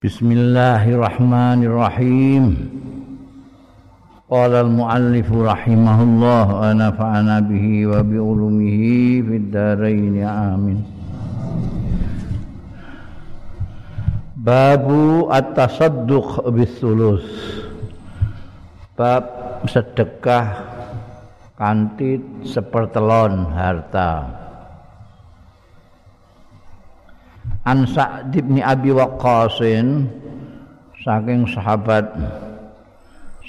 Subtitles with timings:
[0.00, 2.56] Bismillahirrahmanirrahim.
[4.32, 10.80] Qala al-muallif rahimahullah wa nafa'ana bihi wa bi ulumihi fid dharain amin.
[14.40, 17.28] Babu at-tasadduq bis-sulus.
[18.96, 20.64] Bab sedekah
[21.60, 24.39] kanthi sepertelon harta.
[27.68, 30.08] An Sa'd bin Abi Waqqasin
[31.04, 32.08] saking sahabat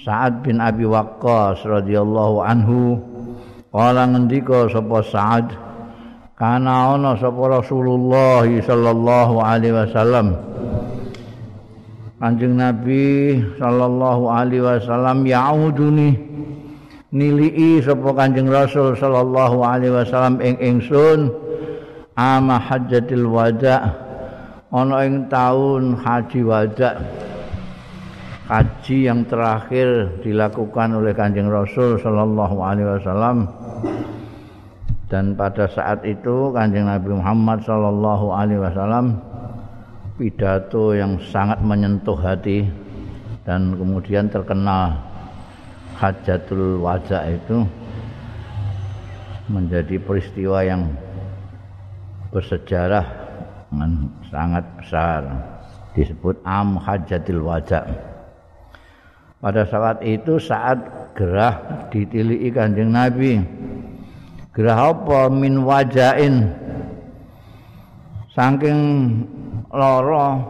[0.04, 3.00] Sa'ad bin Abi Waqqas radhiyallahu anhu
[3.72, 5.48] kala ngendika sapa Sa'ad
[6.36, 10.28] kana ana sapa Rasulullah sallallahu alaihi wasallam?
[12.20, 16.20] Kanjeng Nabi sallallahu alaihi wasallam yauduni
[17.16, 21.41] nilii sapa Kanjeng Rasul sallallahu alaihi wasallam ing ingsun
[22.16, 23.96] ama hajjatil wada.
[24.72, 27.00] Ana ing taun haji wada.
[28.48, 33.48] Haji yang terakhir dilakukan oleh Kanjeng Rasul sallallahu alaihi wasallam.
[35.12, 39.20] Dan pada saat itu Kanjeng Nabi Muhammad sallallahu alaihi wasallam
[40.22, 42.70] pidato yang sangat menyentuh hati
[43.42, 44.94] dan kemudian terkenal
[45.98, 47.66] hajatul wada itu
[49.50, 50.94] menjadi peristiwa yang
[52.32, 53.06] bersejarah
[54.32, 55.22] sangat besar
[55.92, 57.84] disebut Am Hajatil Wajah.
[59.42, 60.80] Pada saat itu saat
[61.18, 63.42] gerah ditiliki Kanjeng Nabi.
[64.52, 66.52] Gerah apa min wajain
[68.36, 68.80] saking
[69.72, 70.44] lara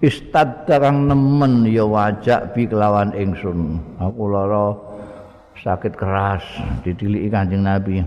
[0.00, 3.78] istad terang nemen ya wajah bi kelawan ingsun.
[4.00, 4.74] Aku lara
[5.60, 6.44] sakit keras
[6.82, 8.02] ditiliki Kanjeng Nabi.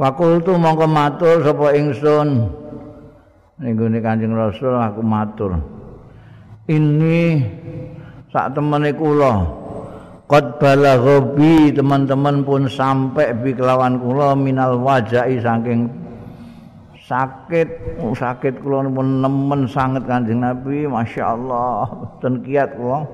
[0.00, 2.48] Fakultu mongko matur sapa ingsun.
[3.60, 5.60] Ning gone Kanjeng Rasul aku matur.
[6.64, 7.36] Ini
[8.32, 9.60] sak temene kula.
[10.24, 15.92] Qad balaghobi teman-teman pun sampai bi kelawan kula minal wajai saking
[17.04, 18.00] sakit.
[18.00, 23.04] Oh, sakit kula pun nemen sanget Kanjeng Nabi masyaallah ten kiat kula.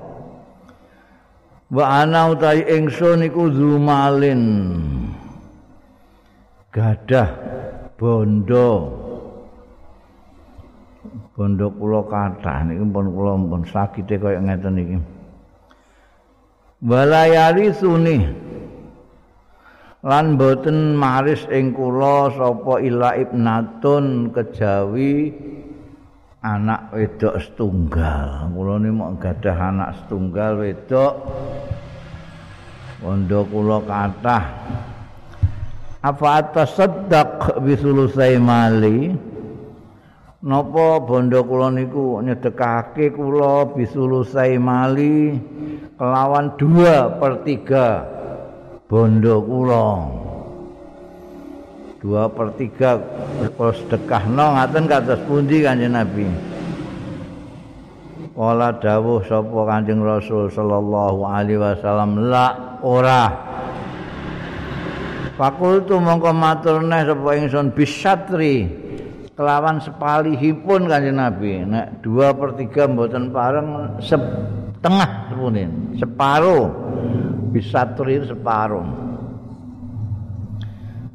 [1.67, 4.39] Wa ana utahi ingsun iku zumalin
[6.71, 7.29] gadah
[7.95, 8.69] bondo.
[11.37, 14.97] Bondo kula kathah niki pun kula pun sakite kaya ngeten iki
[16.81, 18.25] walayari suni
[20.01, 25.29] lan boten maris ing kula sapa ila ibnatun kejawi
[26.41, 28.49] anak wedok setunggal.
[28.49, 31.13] Kula niki mok gadah anak setunggal wedok.
[32.97, 34.43] Bondo kula kathah
[36.07, 39.11] apa atas sedak bisulusai mali?
[40.47, 45.35] Napa bondo kula niku nyedekake kula bisulusai mali
[45.99, 48.07] kelawan dua per tiga
[48.87, 49.87] bondo kula?
[51.99, 53.01] Dua per tiga
[53.57, 56.29] kalau sedekah no ngaten kata pundi kanjeng nabi?
[58.37, 63.33] Kala dawuh sapa Kanjeng Rasul sallallahu alaihi wasallam la ora
[65.37, 68.65] Fakultu mongko matur neh sapa ingsun bisatri
[69.37, 71.61] kelawan sepalihipun kanjeng Nabi.
[71.61, 76.65] Nek 2 per 3 mboten pareng setengah sepunin, separuh.
[77.53, 78.85] Bisatri separuh.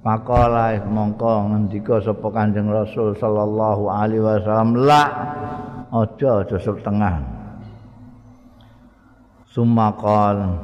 [0.03, 5.03] Pakola mongko ngendika sapa Kanjeng Rasul sallallahu alaihi wasallam la
[5.95, 7.23] aja aja setengah.
[9.47, 10.59] Sumakal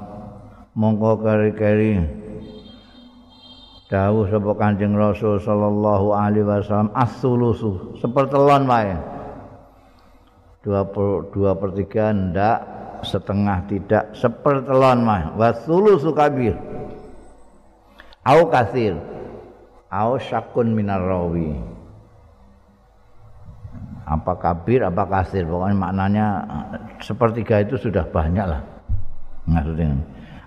[0.75, 2.18] mongko kari-kari
[3.89, 7.97] dawuh sapa Kanjeng Rasul sallallahu alaihi wasallam as-sulusu.
[7.99, 8.97] Sepertelon wae.
[10.61, 12.59] Dua per, dua per tiga ndak
[13.03, 14.13] setengah tidak.
[14.13, 16.55] Sepertelon mah wasulusu kabir.
[18.29, 18.93] Au kasir
[19.89, 21.57] au syakun minar rawi.
[24.09, 26.27] Apa kabir apa kasir pokoknya maknanya
[27.01, 28.65] sepertiga itu sudah banyak lah
[29.49, 29.97] maksudnya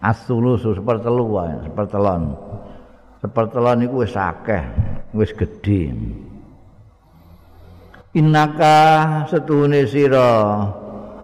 [0.01, 2.33] as-sulusu sepertelu wae sepertelon
[3.21, 4.65] sepertelon iku wis akeh,
[5.13, 5.93] wis gedhe.
[8.17, 8.75] Innaka
[9.29, 10.57] setuhune sira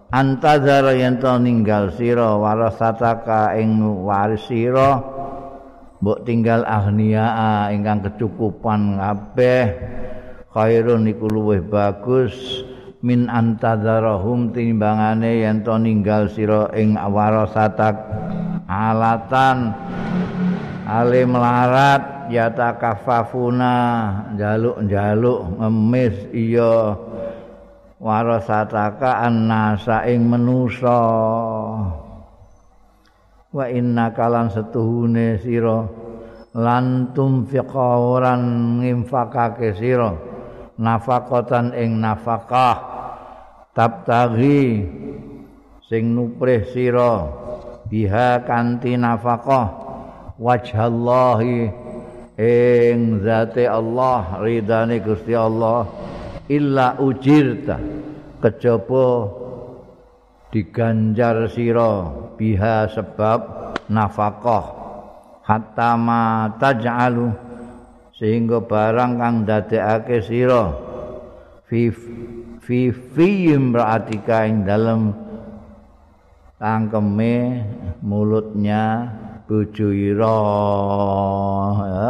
[0.08, 4.96] antazara yen to ninggal sira warasataka ing waris sira
[6.00, 9.64] mbok tinggal ahniaa ingkang kecukupan kabeh
[10.54, 12.64] khairun iku luwih bagus
[13.04, 18.00] min antazarahum timbangane yen to ninggal sira ing warasatak
[18.64, 19.76] alatan
[20.88, 23.76] ale melarat yata kafafuna
[24.40, 26.96] jaluk jaluk ngemis iya.
[27.98, 31.02] Warasataka annasa ing manusa
[33.50, 35.82] wa inna kalan setuhune sira.
[36.54, 38.42] Lan tumfiqa oran
[38.80, 40.14] nginfakake sira.
[40.78, 42.76] Nafaqatan ing nafakah
[43.74, 44.86] tabtaghi
[45.90, 47.26] sing nuprih sira.
[47.90, 49.87] Biha kanthi nafaqah
[50.38, 51.66] wajhallahi
[52.38, 55.90] ing zate Allah ridane Gusti Allah
[56.46, 57.82] illa ujirta
[58.38, 59.34] kejaba
[60.54, 62.06] diganjar sira
[62.38, 64.66] biha sebab nafkah
[65.42, 67.34] hatta ma taj'alu
[68.14, 70.70] sehingga barang kang dadekake sira
[71.66, 71.90] fi
[72.62, 73.28] fi fi
[74.62, 75.12] dalem
[76.62, 77.34] tangkeme
[78.02, 79.10] mulutnya
[79.48, 80.36] bojo ira
[81.88, 82.08] ya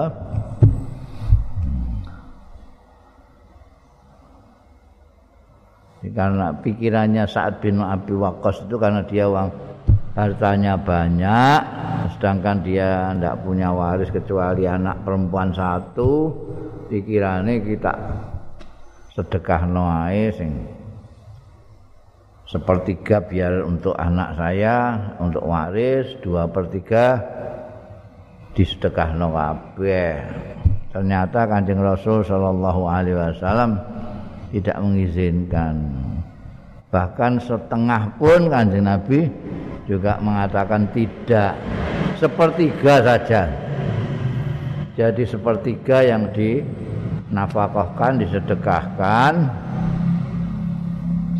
[6.19, 9.55] karena pikirannya saat bin Abi Waqqas itu karena dia uang
[10.19, 11.61] hartanya banyak
[12.19, 16.35] sedangkan dia tidak punya waris kecuali anak perempuan satu
[16.90, 17.93] pikirannya kita
[19.14, 20.77] sedekah noai sing
[22.49, 24.77] sepertiga biar untuk anak saya
[25.21, 27.21] untuk waris dua per tiga
[28.56, 29.12] disedekah
[30.89, 33.77] ternyata kanjeng Rasul Shallallahu Alaihi Wasallam
[34.49, 35.77] tidak mengizinkan.
[36.89, 39.29] Bahkan setengah pun kanjeng Nabi
[39.85, 41.53] juga mengatakan tidak.
[42.17, 43.47] Sepertiga saja.
[44.99, 49.33] Jadi sepertiga yang dinafkahkan, disedekahkan.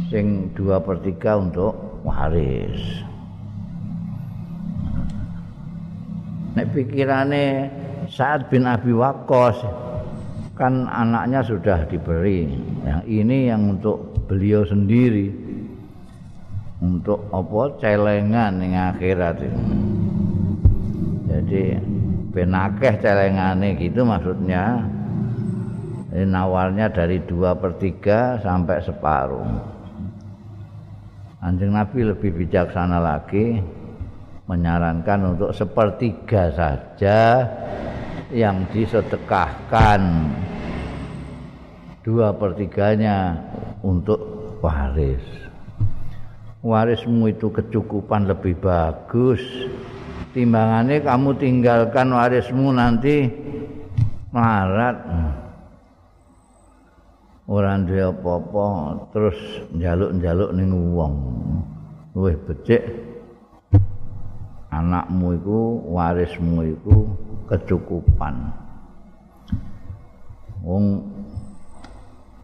[0.09, 3.05] Sing dua per tiga untuk waris.
[6.57, 7.69] Nek pikirannya
[8.09, 9.61] saat bin Abi Waqqas
[10.57, 12.49] kan anaknya sudah diberi.
[12.89, 15.29] Yang ini yang untuk beliau sendiri.
[16.81, 17.77] Untuk apa?
[17.77, 19.67] Celengan yang akhirat ini.
[21.29, 21.79] jadi
[22.33, 24.89] benakeh celengane gitu maksudnya.
[26.17, 29.78] Ini nawarnya dari dua per tiga sampai separuh
[31.38, 33.62] anjing Nabi lebih bijaksana lagi
[34.49, 37.44] menyarankan untuk sepertiga saja
[38.32, 40.00] yang disedekahkan.
[42.00, 43.37] Dua pertiganya
[43.85, 44.19] untuk
[44.64, 45.20] waris.
[46.64, 49.44] Warismu itu kecukupan lebih bagus.
[50.32, 53.29] Timbangannya kamu tinggalkan warismu nanti
[54.32, 54.96] melarat
[57.49, 58.67] orang dia apa-apa
[59.17, 59.39] terus
[59.73, 61.15] njaluk-njaluk ning wong
[62.12, 62.85] luwih becik
[64.69, 65.61] anakmu iku
[65.97, 66.97] warismu iku
[67.49, 68.53] kecukupan.
[70.61, 71.00] Wong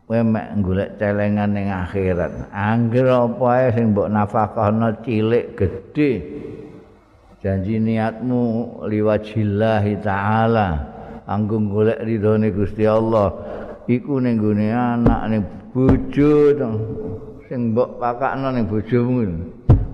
[0.09, 2.49] kowe mek golek celengan ning akhirat.
[2.49, 6.13] Angger apa ae sing mbok nafkahno cilik gedhe.
[7.45, 8.41] Janji niatmu
[8.89, 10.69] liwajillahi taala.
[11.29, 13.33] Anggo golek ridhone Gusti Allah.
[13.85, 15.43] Iku ning gone anak ning
[15.77, 16.57] bojo
[17.49, 19.21] sing mbok pakakno ning bojomu.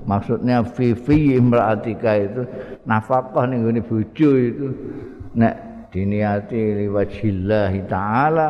[0.06, 2.42] Maksudnya fifi imraatika itu
[2.86, 4.66] nafkah ning gone bojo itu
[5.34, 5.54] nek
[5.90, 8.48] diniati liwajillah taala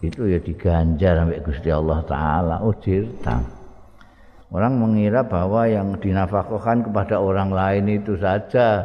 [0.00, 3.36] itu ya diganjar sampai Gusti Allah taala ujirta.
[4.48, 8.80] Orang mengira bahwa yang dinafkahkan kepada orang lain itu saja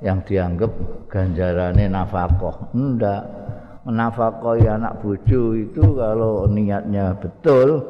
[0.00, 0.70] yang dianggap
[1.10, 2.70] ganjarannya nafkah.
[2.72, 3.41] Enggak.
[3.82, 7.82] Menafkahi anak bojo itu kalau niatnya betul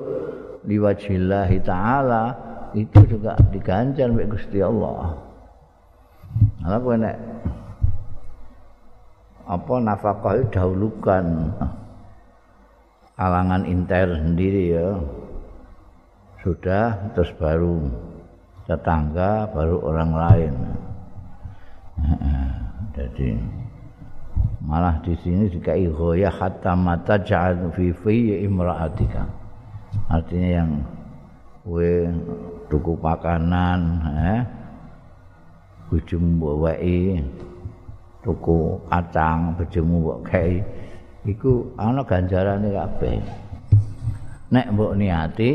[0.64, 2.32] liwajillah taala
[2.72, 5.20] itu juga diganjar oleh Gusti Allah.
[6.64, 7.16] Ala kowe nek
[9.44, 11.24] apa nafkah dahulukan
[13.20, 14.96] kalangan inter sendiri ya.
[16.40, 17.78] Sudah terus baru
[18.66, 20.54] tetangga, baru orang lain.
[22.96, 23.61] Jadi
[24.62, 27.18] malah di sini dikai ghoya hatta mata
[27.74, 29.24] fi fi imra'atika.
[30.08, 30.70] Artinya yang
[31.62, 31.92] kowe
[32.70, 34.40] tuku pakanan eh
[35.92, 37.20] mbok wae
[38.24, 40.64] tuku kacang mbok kei
[41.28, 43.20] iku ana ganjarane kabeh.
[44.52, 45.50] Nek mbok niati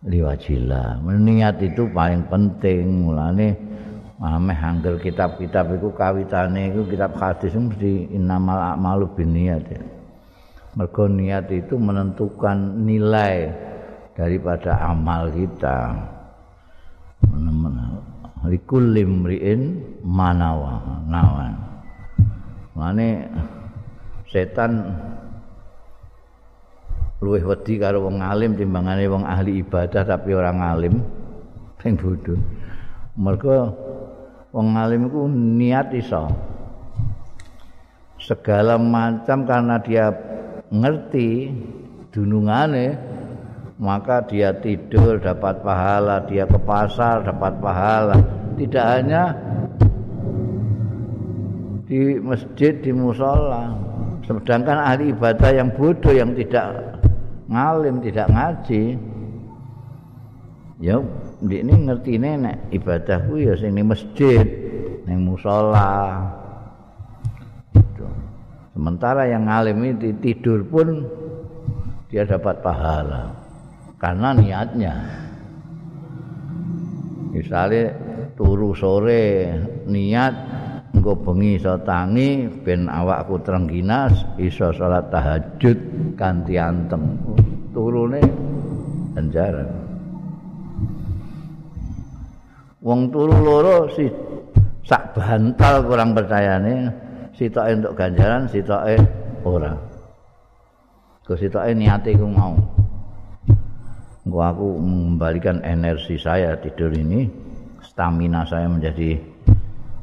[0.00, 3.04] liwajila niat itu paling penting.
[3.04, 3.69] Mulane
[4.20, 9.80] ameh angger kitab-kitab iku kawitane iku kitab hadis mesti innamal a'malu binniyat ya.
[10.76, 13.50] mergo niat itu menentukan nilai
[14.14, 15.96] daripada amal kita.
[18.44, 21.52] Likul limriin manawa nawa.
[22.72, 23.28] Mane
[24.32, 24.96] setan
[27.20, 30.94] luwih wedi karo wong alim timbangane wong ahli ibadah tapi orang alim
[31.84, 32.36] sing bodho.
[33.20, 33.76] Mergo
[34.50, 36.26] wong alim iku niat iso
[38.20, 40.12] segala macam karena dia
[40.70, 41.50] ngerti
[42.10, 42.98] dunungane
[43.80, 48.20] maka dia tidur dapat pahala, dia ke pasar dapat pahala.
[48.60, 49.32] Tidak hanya
[51.88, 53.72] di masjid, di musola.
[54.28, 57.00] Sedangkan ahli ibadah yang bodoh yang tidak
[57.48, 59.00] ngalim, tidak ngaji,
[60.78, 61.00] ya
[61.48, 64.44] ini ngerti nek ibadahku ya sing masjid,
[65.08, 66.20] ning musola.
[68.76, 71.04] Sementara yang ngalim ini tidur pun
[72.12, 73.32] dia dapat pahala
[73.96, 74.94] karena niatnya.
[77.30, 77.92] Misalnya
[78.36, 79.52] turu sore
[79.84, 80.34] niat
[80.96, 85.78] engko bengi iso tangi ben awakku trengginas iso salat tahajud
[86.16, 87.20] kanthi anteng.
[87.70, 88.20] Turune
[89.14, 89.89] ganjaran.
[92.80, 94.08] Wong turu loro si
[94.88, 96.88] sak bantal kurang percayane
[97.36, 98.96] sitoke untuk ganjaran sitoke
[99.44, 99.76] ora.
[101.20, 102.56] Kok sitoke niate ku mau.
[104.24, 107.28] Engko aku mengembalikan energi saya tidur ini,
[107.84, 109.16] stamina saya menjadi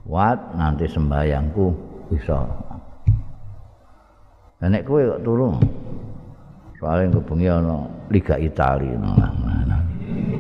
[0.06, 1.68] kuat, nanti sembayangku
[2.14, 2.46] bisa.
[4.58, 5.50] Dan nek kowe kok turu.
[6.78, 9.34] Soale engko bengi ana Liga Italia nah,
[9.66, 9.82] nah,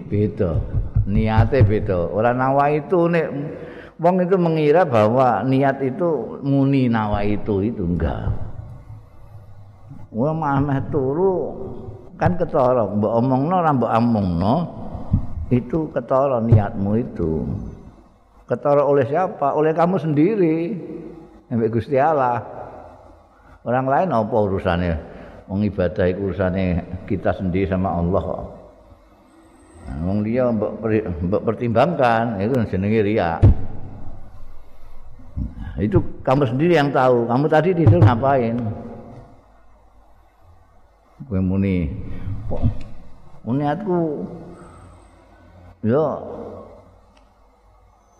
[0.05, 0.53] Beda.
[1.07, 2.11] Niate beda.
[2.11, 3.27] Ora nawa itu nek
[3.95, 8.27] wong itu mengira bahwa niat itu muni nawa itu itu enggak.
[10.11, 11.55] Wong mah turu
[12.19, 12.83] kan ketara.
[12.91, 14.55] Mbok omongno ora mbok amungno
[15.47, 17.47] itu ketara niatmu itu.
[18.47, 19.55] Ketara oleh siapa?
[19.55, 20.57] Oleh kamu sendiri.
[21.47, 22.43] Sampai Gusti Allah.
[23.63, 24.95] Orang lain apa urusannya
[25.47, 26.67] wong ibadah itu urusannya
[27.07, 28.56] kita sendiri sama Allah
[30.03, 30.83] wong dia mbok,
[31.27, 33.39] mbok pertimbangkan itu jenenge riya.
[35.77, 37.29] Itu kamu sendiri yang tahu.
[37.29, 38.57] Kamu tadi tidur ngapain?
[41.27, 41.89] Kowe muni
[43.47, 44.27] niatku
[45.87, 46.03] ya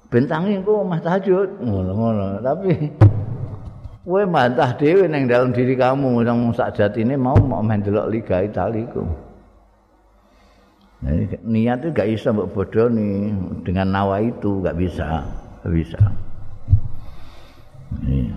[0.07, 1.61] bentangi engko mah tahajud.
[1.61, 2.41] Ngono-ngono.
[2.41, 2.71] Tapi
[4.07, 8.87] kowe mantah dhewe ning dalam diri kamu nang sakjatine mau mau main delok liga Italia
[8.87, 9.26] iku
[11.45, 13.29] niat itu gak bisa mbok bodoni
[13.61, 15.21] dengan nawa itu gak bisa
[15.61, 16.01] gak bisa.
[18.01, 18.33] Iya.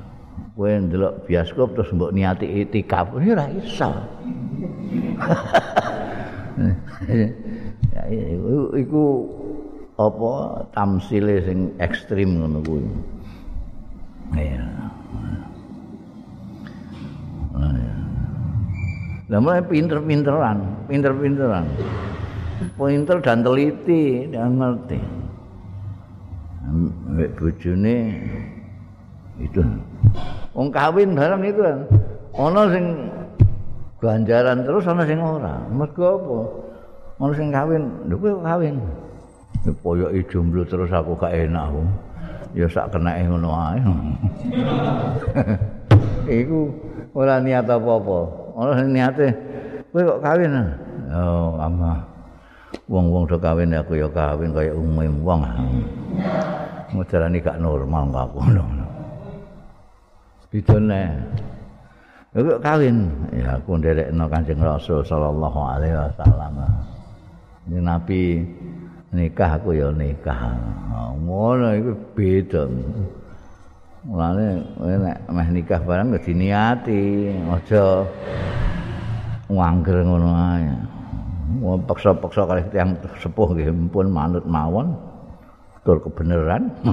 [0.60, 3.90] Kowe ndelok bioskop terus mbok niati itikaf ora iso.
[7.90, 8.06] Ya
[8.76, 9.04] iku,
[9.96, 12.84] apa tamsile sing ekstrim ngono kuwi.
[14.36, 14.62] Ya
[19.30, 20.58] Lah mulai pinter-pinteran,
[20.90, 21.62] pinter-pinteran.
[21.64, 22.09] Pinter
[23.24, 25.00] dan teliti dan ngerti.
[27.10, 27.96] Mbak bojone
[29.40, 29.60] itu.
[30.52, 31.78] Wong kawin bareng itu kan.
[32.36, 32.84] Ana sing
[33.98, 35.56] ganjaran terus ana sing ora.
[35.72, 36.38] Mergo apa?
[37.20, 38.76] Ana sing kawin, lho kowe kawin.
[39.66, 41.82] Ya poyoke jomblo terus aku gak enak aku.
[42.54, 43.78] Ya sak kenake ngono ae.
[46.44, 46.70] Iku
[47.16, 48.18] ora niat apa-apa.
[48.56, 49.26] Ana sing niate
[49.90, 50.52] kowe kok kawin.
[51.10, 52.09] Oh, ama.
[52.90, 55.42] Wong-wong do kawin aku ya kawin kaya umum wong.
[56.90, 58.64] Modelane gak normal kok ngono.
[60.50, 61.02] Bidone.
[62.34, 63.10] Kok kawin?
[63.30, 66.54] Ya aku nderekno Kanjeng Rasul sallallahu alaihi wasallam.
[67.70, 68.42] Ini Nabi
[69.14, 70.54] nikah aku ya nikah.
[71.14, 72.66] Ngono iku beda.
[74.00, 78.00] Mulane nek meh nikah barang kudu diniati, aja
[79.52, 80.99] ngangger ngono ae.
[81.86, 84.94] Paksa-paksa kalih tiyang sepuh nggih pun manut mawon.
[85.82, 86.70] Tur kebenaran.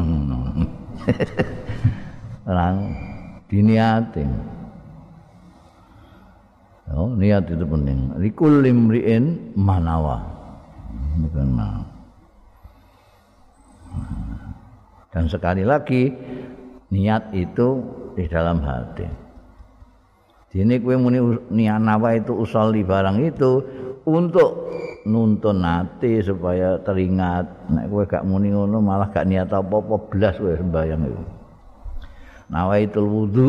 [2.48, 2.96] Lang
[3.52, 4.24] diniati.
[6.96, 8.16] Oh, niat itu penting.
[8.16, 10.24] Likul limriin manawa.
[15.12, 16.16] Dan sekali lagi
[16.94, 17.84] niat itu
[18.16, 19.08] di dalam hati.
[20.48, 21.20] Dini kue muni
[21.52, 23.52] niat nawa itu usolli barang itu
[24.08, 24.72] untuk
[25.04, 27.68] nuntun hati supaya teringat.
[27.76, 31.38] Nek kue gak muni ngono malah gak niat apa-apa belas kue sembahyang itu.
[32.48, 33.48] nawaitul wudu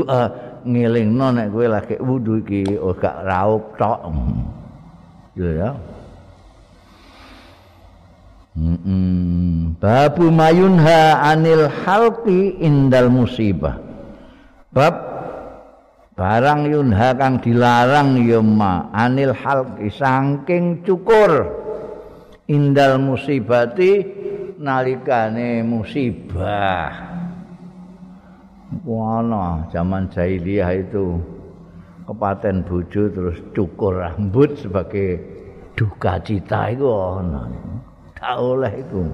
[0.67, 4.01] ngelingno nek kowe lagi wudu iki oh gak raup tok
[5.39, 5.71] ya
[8.59, 13.79] Mm Babu mayunha anil halqi indal musibah.
[14.75, 15.08] Bab
[16.19, 21.47] barang yunha kang dilarang ya ma anil halqi saking cukur.
[22.51, 24.03] Indal musibati
[24.59, 27.07] nalikane musibah.
[28.89, 31.21] Ana zaman jahiliyah itu
[32.09, 35.21] kepaten bojo terus cukur rambut sebagai
[35.77, 37.47] duka cita itu ana.
[38.17, 39.07] Tak oleh itu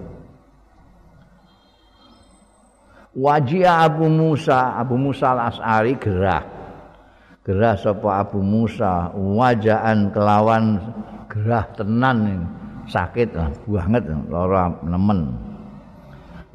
[3.15, 6.63] Wajia Abu Musa, Abu Musa al-As'ari gerah.
[7.45, 10.81] Gerah sapa Abu Musa wajaan kelawan
[11.29, 12.49] gerah tenan
[12.89, 15.37] sakit lah banget lara nemen.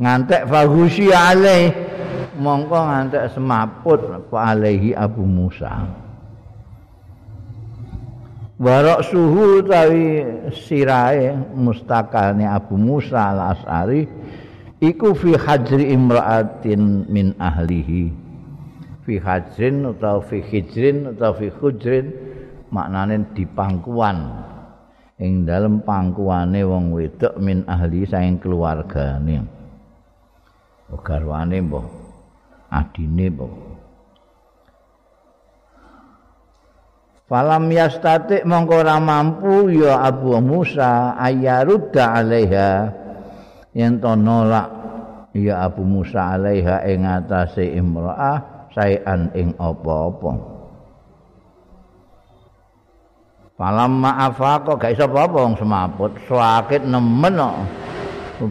[0.02, 1.70] Ngantek fahusi alaih
[2.42, 4.02] mongko ngantek semaput
[4.34, 5.86] alaihi Abu Musa.
[8.58, 14.04] Warok suhu tawi sirai mustakane Abu Musa al-As'ari
[14.82, 18.29] iku fi hajri imra'atin min ahlihi
[19.10, 22.14] fi hajrin atau fi hijrin atau fi hujrin
[22.70, 24.46] maknane di pangkuan
[25.18, 29.42] ing dalem pangkuane wong wedok min ahli saing keluargane.
[30.94, 31.86] Garwane mbah
[32.70, 33.54] adine mbah.
[37.30, 42.70] Falam yastati mongko ora mampu ya Abu Musa ayarudda alaiha.
[43.74, 44.70] Yen to nolak
[45.38, 50.60] ya Abu Musa alaiha ing atase imraah saean ing apa-apa.
[53.60, 57.58] Falam ma'afa kok gak iso apa-apa wong semaput, sakit nemen kok.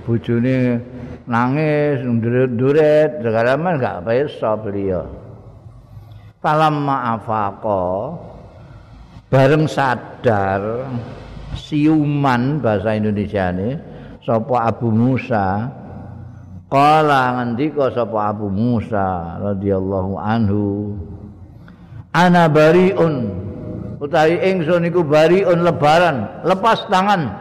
[0.04, 0.76] Bojone
[1.24, 5.08] nangis nduret-nduret, segala gak iso beliau.
[6.44, 7.56] Falam ma'afa
[9.28, 10.88] bareng sadar
[11.56, 13.76] siuman bahasa Indonesia ini
[14.24, 15.68] sapa Abu Musa
[16.68, 20.92] Qala ngendika sapa Abu Musa radhiyallahu anhu?
[22.12, 23.44] Ana bariun.
[23.98, 27.32] Utawi ingsun iku bariun lebaran lepas tangan.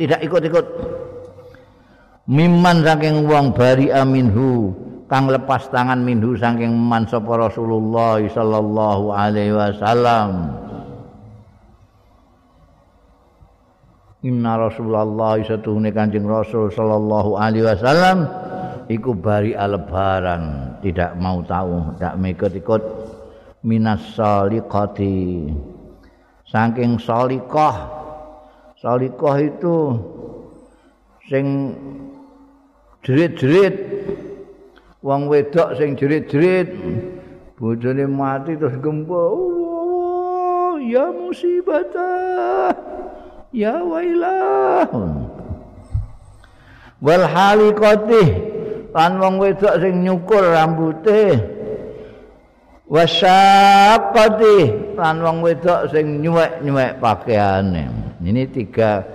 [0.00, 0.66] Tidak ikut-ikut.
[2.28, 4.72] Mimman saking wong bari aminhu
[5.08, 10.52] kang lepas tangan minhu saking man sapa Rasulullah sallallahu alaihi wasallam
[14.26, 18.26] Inna Rasulullah satuhune Kanjeng Rasul sallallahu alaihi wasallam.
[18.90, 22.82] Iku bari lebaran, tidak mau tahu, tidak mengikut-ikut
[23.62, 25.54] minas saliqati.
[26.50, 27.76] Saking salikoh.
[28.80, 29.76] Salikoh itu
[31.30, 31.76] sing
[33.06, 33.76] jerit-jerit.
[35.04, 36.74] Wong wedok sing jerit-jerit.
[37.54, 39.22] Bojone mati terus gempa.
[39.30, 41.86] Oh, ya musibah
[43.52, 44.88] ya wailah.
[46.98, 48.24] Wal haliqati
[48.90, 51.38] lan wong wedok sing nyukur rambuté
[52.90, 54.56] wasyaqati
[54.98, 57.84] lan wong wedok sing nyuwek-nyuwek pakaiane.
[58.18, 59.06] Ini tiga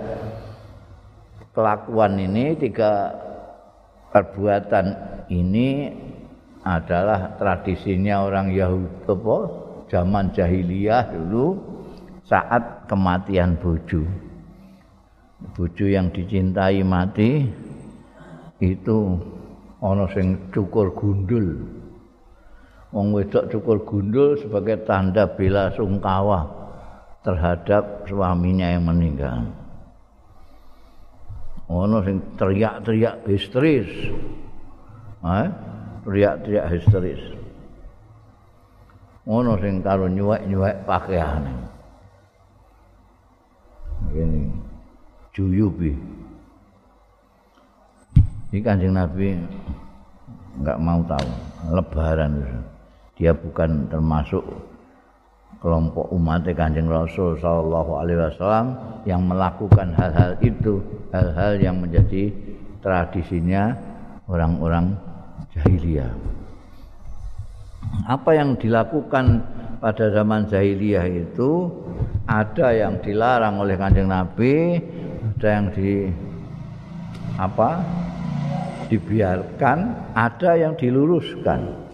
[1.52, 3.12] kelakuan ini tiga
[4.08, 4.96] perbuatan
[5.28, 5.92] ini
[6.64, 9.38] adalah tradisinya orang Yahudi apa?
[9.92, 11.73] Zaman jahiliyah dulu
[12.24, 14.04] saat kematian bojo.
[15.52, 17.44] bojo yang dicintai mati
[18.64, 19.20] itu
[19.84, 21.60] ana sing cukur gundul.
[22.94, 26.48] Wong wedok cukur gundul sebagai tanda bela sungkawa
[27.20, 29.44] terhadap suaminya yang meninggal.
[31.68, 33.90] Ana sing teriak-teriak histeris.
[35.24, 35.48] Eh?
[36.08, 37.22] Teriak-teriak histeris.
[39.28, 41.73] Ana sing karo nyuwek-nyuwek pakaiane
[44.14, 44.48] ini.
[45.34, 45.92] Juyubi.
[48.54, 49.34] Ini kanjeng Nabi
[50.62, 51.30] nggak mau tahu.
[51.74, 52.32] Lebaran
[53.18, 54.42] dia bukan termasuk
[55.58, 58.66] kelompok umat kanjeng Rasul Shallallahu Alaihi Wasallam
[59.08, 60.78] yang melakukan hal-hal itu
[61.10, 62.30] hal-hal yang menjadi
[62.84, 63.72] tradisinya
[64.28, 64.92] orang-orang
[65.56, 66.12] jahiliyah.
[68.04, 69.40] Apa yang dilakukan
[69.80, 71.70] pada zaman jahiliyah itu
[72.24, 74.80] ada yang dilarang oleh kanjeng Nabi
[75.34, 76.08] ada yang di
[77.34, 77.82] apa
[78.88, 79.78] dibiarkan
[80.14, 81.84] ada yang diluruskan.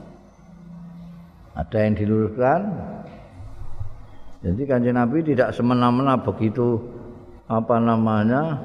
[1.56, 2.60] Ada yang diluruskan.
[4.40, 6.80] Jadi kanjeng Nabi tidak semena-mena begitu
[7.50, 8.56] apa namanya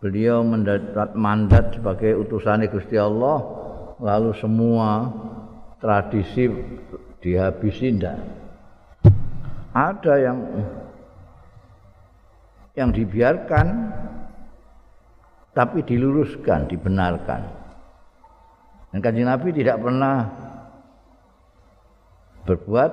[0.00, 3.40] beliau mendapat mandat sebagai utusan Gusti Allah
[4.00, 5.12] lalu semua
[5.80, 6.48] tradisi
[7.24, 8.20] dihabisi ndak?
[9.72, 10.38] Ada yang
[12.76, 13.66] yang dibiarkan
[15.56, 17.42] tapi diluruskan, dibenarkan.
[18.92, 20.28] Dan kanjeng Nabi tidak pernah
[22.44, 22.92] berbuat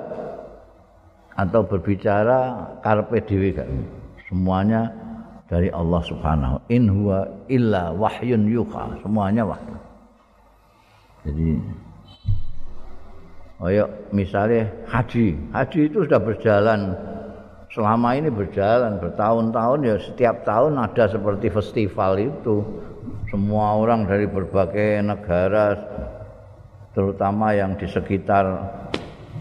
[1.36, 2.40] atau berbicara
[2.82, 3.52] karpe dhewe
[4.30, 4.90] semuanya
[5.52, 9.04] dari Allah Subhanahu in huwa illa wahyun yuha.
[9.04, 9.78] Semuanya wahyu.
[11.28, 11.50] Jadi
[13.62, 15.38] ayo misalnya haji.
[15.54, 16.98] Haji itu sudah berjalan.
[17.72, 22.66] Selama ini berjalan bertahun-tahun ya setiap tahun ada seperti festival itu.
[23.32, 25.80] Semua orang dari berbagai negara
[26.92, 28.44] terutama yang di sekitar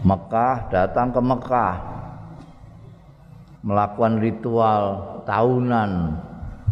[0.07, 1.75] Mekah datang ke Mekah.
[3.61, 4.83] Melakukan ritual
[5.27, 5.91] tahunan.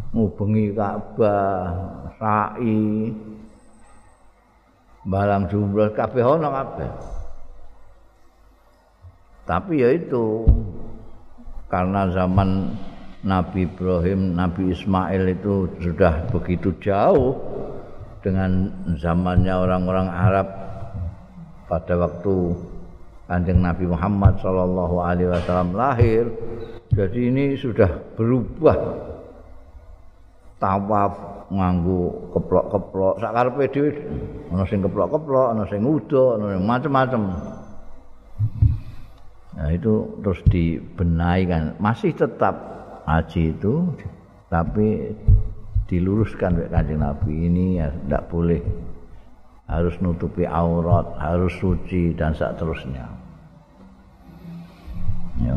[0.09, 1.69] Ngubengi Ka'bah
[2.17, 3.13] sa'i.
[5.05, 7.18] Balang jumlah kabeh ono kabeh
[9.49, 10.45] tapi ya itu
[11.73, 12.77] karena zaman
[13.25, 17.33] Nabi Ibrahim, Nabi Ismail itu sudah begitu jauh
[18.21, 18.69] dengan
[19.01, 20.47] zamannya orang-orang Arab
[21.65, 22.53] pada waktu
[23.25, 26.29] Kanjeng Nabi Muhammad Shallallahu Alaihi Wasallam lahir.
[26.93, 28.77] Jadi ini sudah berubah
[30.61, 31.13] tawaf
[31.49, 33.89] nganggu keplok-keplok sakarepe dhewe
[34.53, 37.21] ana sing keplok-keplok ana sing udo ana macam-macam
[39.59, 41.63] Nah itu terus dibenahi kan.
[41.83, 42.55] Masih tetap
[43.03, 43.91] haji itu
[44.47, 45.11] tapi
[45.91, 48.63] diluruskan oleh kanjeng Nabi ini ya tidak boleh.
[49.67, 53.05] Harus nutupi aurat harus suci dan seterusnya.
[55.39, 55.55] Ya.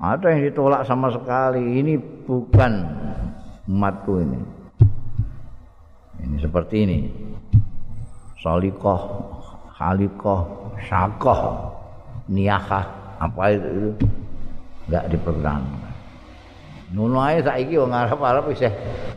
[0.00, 2.72] ada yang ditolak sama sekali ini bukan
[3.68, 4.40] umatku ini.
[6.24, 6.98] Ini seperti ini.
[8.40, 9.00] Salikoh
[9.76, 11.40] halikoh syakoh
[12.30, 12.86] niyahah
[13.18, 13.92] apa itu,
[14.86, 15.90] enggak diperkenankan.
[16.90, 18.66] Ngono ae saiki wong Arab-Arab wis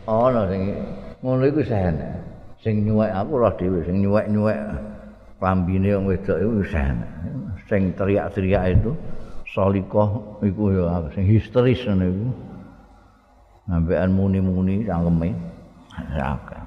[0.06, 0.62] ana sing
[1.22, 1.74] ngono iku wis
[2.62, 4.58] Sing nyuwek aku roh dhewe sing nyuwek-nyuwek
[5.42, 6.74] klambine wong wedok iku wis
[7.66, 8.92] Sing teriak-teriak itu
[9.50, 12.26] salikoh iku ya sing histeris ngono iku.
[13.64, 15.32] Nambekan muni-muni cangkeme.
[16.20, 16.62] Akeh.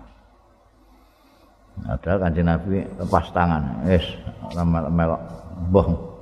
[1.85, 4.01] Ada kanjeng Nabi lepas tangan, wis
[4.57, 5.21] melok
[5.69, 6.16] boh.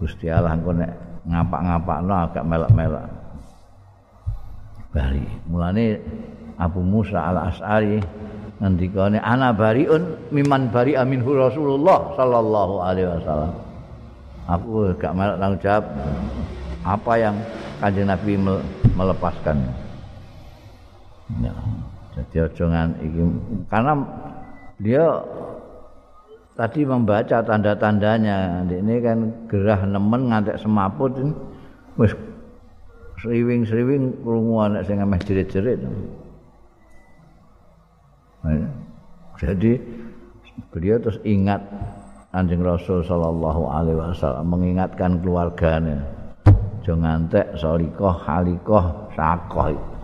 [0.00, 0.88] Gusti Allah engko nek
[1.28, 3.06] ngapak-ngapakno agak melak-melak.
[4.90, 5.22] Bali.
[5.46, 6.00] Mulane
[6.56, 8.00] Abu Musa Al-Asy'ari
[8.58, 13.52] ngendikane ana bariun miman bari aminhu Rasulullah sallallahu alaihi wasallam.
[14.48, 15.84] Aku gak melak tanggung jawab
[16.82, 17.36] apa yang
[17.80, 18.32] Kanjeng Nabi
[18.96, 19.56] melepaskan.
[21.44, 21.54] Ya.
[22.18, 22.64] Jadi ojo
[23.00, 23.22] iki
[23.70, 23.92] karena
[24.82, 25.04] dia
[26.60, 28.68] tadi membaca tanda-tandanya.
[28.68, 29.18] Ini kan
[29.48, 31.16] gerah nemen ngantek semaput
[31.96, 32.12] wis
[33.24, 35.80] sriwing-sriwing krungu anak sing ameh jerit-jerit.
[39.40, 39.72] Jadi
[40.68, 41.64] beliau terus ingat
[42.30, 46.04] Anjing Rasul sallallahu alaihi wasallam mengingatkan keluarganya.
[46.84, 49.99] Jangan ngantek salikoh halikoh sakoh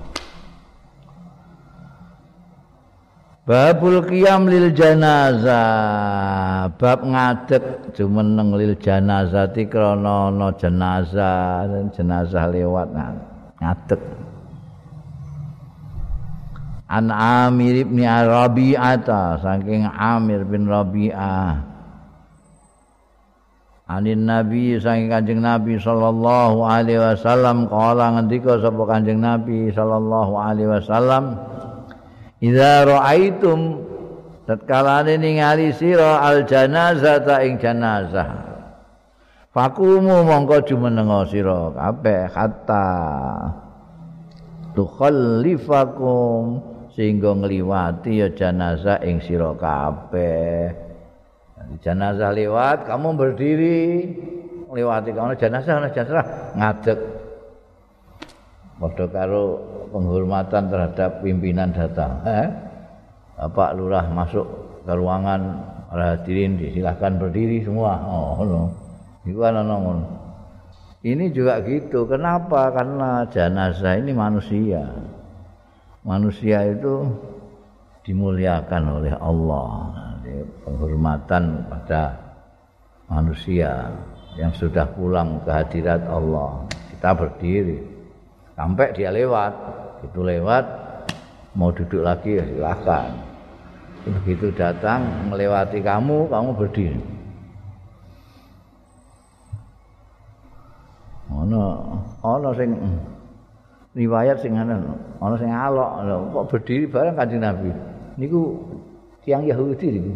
[3.47, 6.67] Babul qiyam lil janazah.
[6.75, 11.63] Bab ngadeg jumeneng lil janazati krana ana jenazah,
[11.95, 12.91] jenazah lewat
[13.63, 14.03] ngadeg.
[16.91, 21.79] An Amir bin Rabi'ah saking Amir bin Rabi'ah.
[23.87, 30.67] Anin Nabi saking Kanjeng Nabi sallallahu alaihi wasallam kala ngendika sapa Kanjeng Nabi sallallahu alaihi
[30.67, 31.39] wasallam
[32.37, 33.61] Idza ra'aitum
[34.45, 38.29] tatkala ningali sira al janazah ing janazah.
[39.57, 42.87] Fakumu mongko jumenenga sira kabeh hatta
[44.77, 46.61] tukhallifakum
[46.93, 50.77] sehingga ngliwati ya janazah ing sira kabeh.
[51.81, 53.81] Janazah lewat, kamu berdiri
[54.71, 57.01] lewati kamu jenazah ana jenazah ngadeg.
[58.77, 59.45] Padha karo
[59.91, 62.23] penghormatan terhadap pimpinan datang.
[62.27, 62.49] Eh?
[63.37, 64.47] Bapak lurah masuk
[64.87, 65.61] ke ruangan
[65.93, 68.01] hadirin disilahkan berdiri semua.
[68.05, 68.63] Oh, no.
[69.27, 69.59] Itu kan
[71.07, 72.07] Ini juga gitu.
[72.07, 72.71] Kenapa?
[72.75, 74.83] Karena jenazah ini manusia.
[76.07, 77.07] Manusia itu
[78.07, 79.71] dimuliakan oleh Allah.
[80.67, 82.15] Penghormatan pada
[83.07, 83.95] manusia
[84.35, 86.67] yang sudah pulang ke hadirat Allah.
[86.91, 87.96] Kita berdiri.
[88.57, 89.53] Sampai dia lewat.
[90.09, 90.65] Itu lewat
[91.55, 93.13] mau duduk lagi ya silakan.
[94.07, 97.01] Begitu datang melewati kamu kamu berdiri.
[101.27, 101.63] Ono
[102.23, 102.71] ono sing
[103.99, 104.79] riwayat sing ana
[105.19, 107.71] ono sing alok kok berdiri bareng kanjeng Nabi?
[108.17, 108.57] Niku
[109.27, 110.13] tiang Yahudi niku.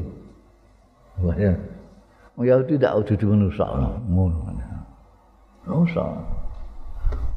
[2.40, 4.38] Ya tidak dudu manusa ngono.
[5.66, 6.04] Manusa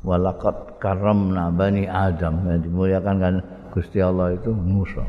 [0.04, 3.36] walaqad karamna bani adam yang dimuliakan kan
[3.72, 5.02] Gusti Allah itu manusa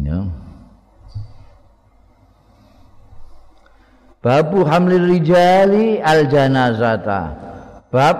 [0.00, 0.24] ya
[4.20, 7.32] Babu hamlil rijali al janazata.
[7.88, 8.16] Bab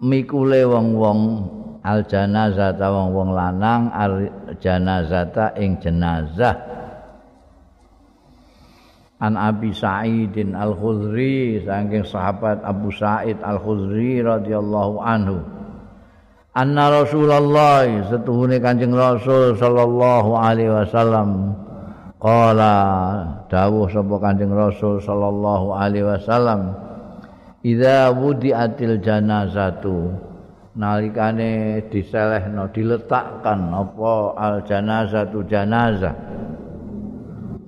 [0.00, 1.20] mikule wong-wong
[1.84, 6.56] al janazata wong-wong lanang al janazata ing jenazah.
[9.18, 15.42] An Abi Sa'idin Al-Khudri saking sahabat Abu Sa'id Al-Khudri radhiyallahu anhu.
[16.58, 21.54] Anna Rasulullah setuhune Kanjeng Rasul sallallahu alaihi wasallam
[22.18, 22.74] Qala
[23.46, 26.74] dawuh sapa Kanjeng Rasul sallallahu alaihi wasallam
[27.62, 30.18] Idza wudi'atil janazatu
[30.78, 36.14] nalikane diselehno diletakkan apa al janazatu janazah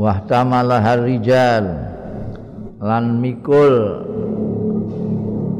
[0.01, 1.69] wahtamala rijal
[2.81, 4.01] lan mikul.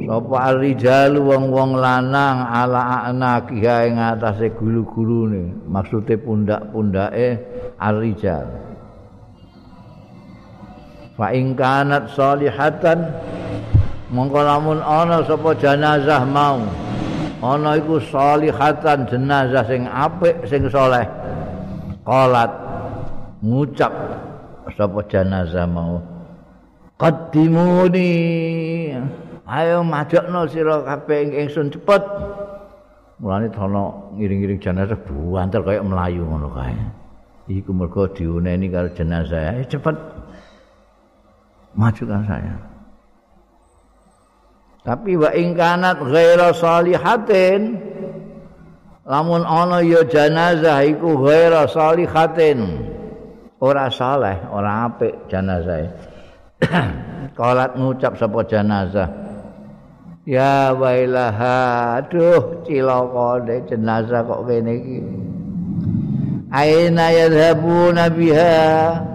[0.09, 7.39] Sapa rijal wong-wong lanang ala anakiha ing atase gulu-gulune maksude pundak-pundake
[7.79, 8.49] ar-rijal.
[11.15, 13.13] Fa ing kanat salihatan
[14.11, 16.65] mongko lamun ana sapa jenazah mau.
[17.41, 21.07] Ana iku salihatan jenazah sing apik sing saleh
[22.03, 22.51] qalat
[23.41, 24.10] ngucap
[24.77, 26.01] sapa jenazah mau?
[27.01, 28.13] Qaddimuni.
[29.49, 32.03] Ayo majakno sira kabeh ingsun cepet.
[33.21, 36.77] Mulane ana ngiring-ngiring jenazah buantel kaya melayu ngono kae.
[37.51, 39.57] Iku mergo diuneni karo jenazah.
[39.57, 39.97] Ayo cepet.
[41.75, 42.55] Majukan saya.
[44.81, 47.77] Tapi wa ingkanat ghaira salihatin
[49.05, 52.81] lamun ana ya jenazah iku ghaira salihatin
[53.61, 55.87] ora saleh, ora apik jenazah.
[57.39, 59.09] Kalat ngucap sapa jenazah.
[60.29, 64.99] Ya wailaha, aduh cilaka jenazah kok kene iki.
[66.51, 69.11] Aina yadhabuna biha?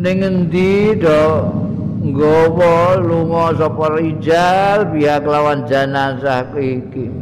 [0.00, 1.44] ning endi do
[2.00, 7.12] nggawa lunga sapa rijal biya kelawan jenazah iki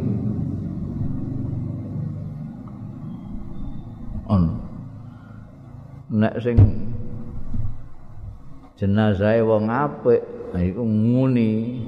[4.31, 4.58] on
[6.09, 6.57] nek sing
[8.77, 10.25] jenazah wong apik
[10.57, 11.85] iku nguni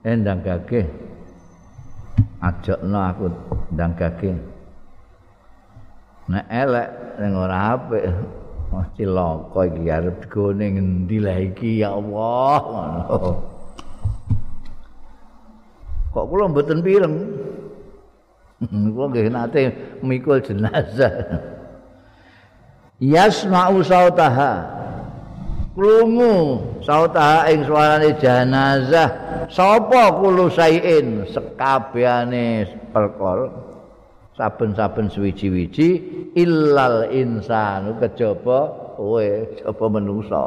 [0.00, 0.88] endang gageh
[2.40, 3.26] ajakno aku
[3.76, 4.36] ndang gageh
[6.32, 6.88] nek elek
[7.20, 8.04] ning ora apik
[8.66, 12.58] Wah cilaka iki arep digone ngendi lah iki ya Allah
[16.10, 17.14] Kok kula mboten pireng.
[18.96, 19.60] kula nggih nate
[20.00, 21.14] mikul jenazah.
[22.96, 24.72] Yasma'u sautaha.
[25.76, 29.12] Krungu sautaha ing suarane jenazah.
[29.52, 32.64] Sapa kulo sayin sekabehane
[32.96, 33.52] perkara.
[34.36, 35.88] Saben-saben suwiji-wiji
[36.36, 39.28] illal insanu kejaba kowe
[39.60, 40.44] coba menungsa.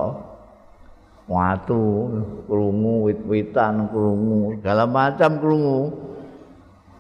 [1.30, 2.10] Watu
[2.50, 5.82] krungu wit-witan krungu segala macam krungu.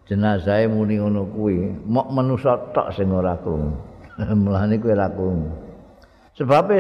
[0.06, 1.74] Jenazah muni ngono kuwi.
[1.90, 3.88] Mok menungsa tok sing ora krungu
[4.44, 5.70] mulane kowe ora krungu
[6.40, 6.72] sebab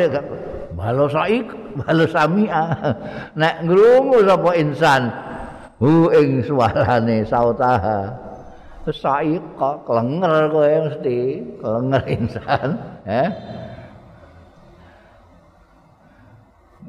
[0.71, 1.51] balo saik
[1.83, 2.71] balo samia.
[3.39, 5.11] Nek ngrungu sapa insan
[5.83, 8.07] hu ing suarane sautaha.
[8.89, 12.67] Saik kok klenger kowe mesti klenger insan
[13.21, 13.27] eh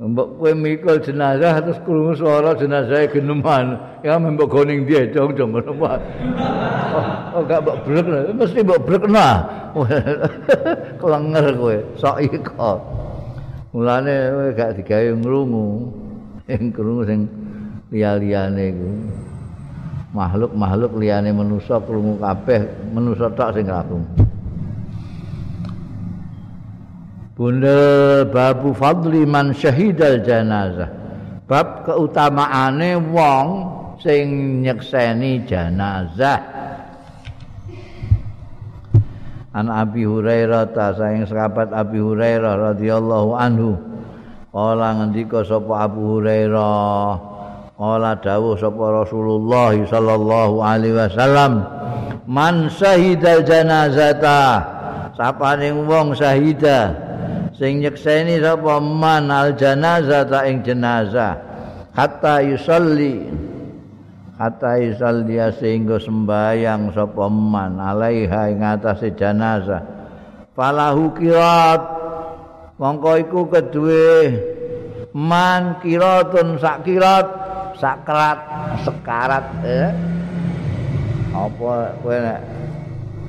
[0.01, 3.77] Mbok kowe mikul jenazah terus krungu suara jenazah geneman.
[4.01, 6.01] Ya mbok goning dia jong jong ngono wae
[7.37, 9.45] oh, gak mbok brek mesti mbok brek nah.
[11.05, 12.81] Klenger kowe saik kok
[13.77, 15.69] mulane kowe gak digawe ngrungu.
[16.49, 17.21] Sing krungu sing
[17.93, 18.89] liya-liyane iku.
[20.17, 24.30] Makhluk-makhluk liyane manusa krungu kabeh manusa tok sing krungu
[27.41, 30.93] Bunda babu fadli man syahidal janazah.
[31.49, 33.47] Bab keutamaane wong
[33.97, 36.37] sing nyekseni janazah.
[39.57, 43.73] An Abi Hurairah ta saing sahabat Abi Hurairah radhiyallahu anhu.
[44.53, 47.09] Kala ngendika sapa Abu Hurairah?
[47.73, 51.65] Kala dawuh sapa Rasulullah sallallahu alaihi wasallam
[52.29, 54.61] man syahidal janazata
[55.17, 57.09] sapane wong syahida
[57.61, 58.81] sing nyekseni sapa?
[58.81, 61.37] Man al janazata ing jenazah.
[61.93, 63.29] Hatta yusalli.
[64.41, 69.85] Hatta yusalli sehingga sembayang sapa man alaiha ing atase jenazah.
[70.57, 72.01] Falahu kirat.
[72.81, 74.33] Mongko iku kedue
[75.13, 77.29] man kiratun sak kirat
[77.77, 78.41] sakrat
[78.89, 79.93] sekarat eh.
[81.37, 82.17] Apa kowe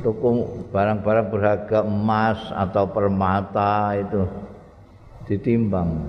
[0.01, 0.29] tuku
[0.73, 4.25] barang-barang berharga emas atau permata itu
[5.29, 6.01] ditimbang.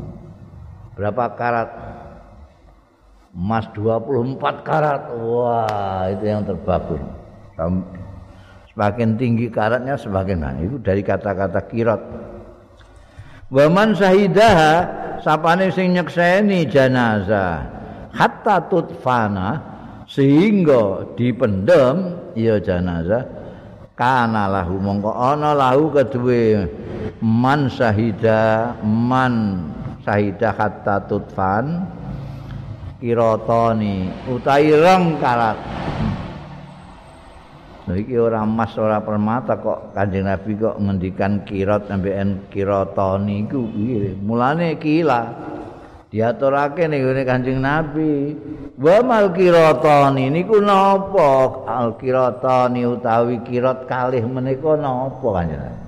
[0.97, 1.71] Berapa karat?
[3.33, 5.09] Emas 24 karat.
[5.21, 7.01] Wah itu yang terbagus.
[8.73, 12.01] Semakin tinggi karatnya semakin nah, itu dari kata-kata kirat
[13.53, 14.75] waman sahidaha
[15.21, 17.69] sapane sing nyekseni jenazah.
[18.13, 19.61] Hatta tutfana
[20.09, 23.42] sehingga dipendem ya jenazah
[23.97, 24.81] kana lahu.
[24.81, 26.69] Mongko ana lahu kedue
[27.21, 29.67] man sahida man
[30.03, 31.87] sahida hatta tutfan
[33.03, 35.59] kirotoni utai rong karat.
[37.83, 41.43] Nah, iki ora emas ora permata kok Kanjeng Nabi kok ngendikan
[41.91, 43.67] sampean kirotoni iku.
[43.67, 44.15] Piye?
[44.23, 45.51] Mulane kila
[46.13, 48.37] diaturake ning gone Kanjeng Nabi.
[48.77, 51.65] Wa mal kirotoni niku napa?
[51.65, 55.85] Al kirotoni utawi kirot kalih menika napa Kanjeng Nabi?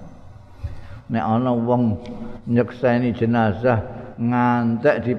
[1.05, 2.01] Nek ana wong
[2.49, 3.85] nyekseni jenazah
[4.17, 5.13] ngantek di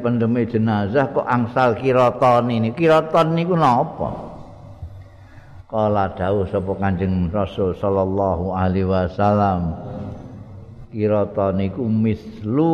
[0.50, 4.26] jenazah kok angsal kiraton ini kiraton niku napa?
[5.70, 9.76] Kala dawuh sapa kanjeng rasul sallallahu alaihi wasallam
[10.96, 12.72] niku mislu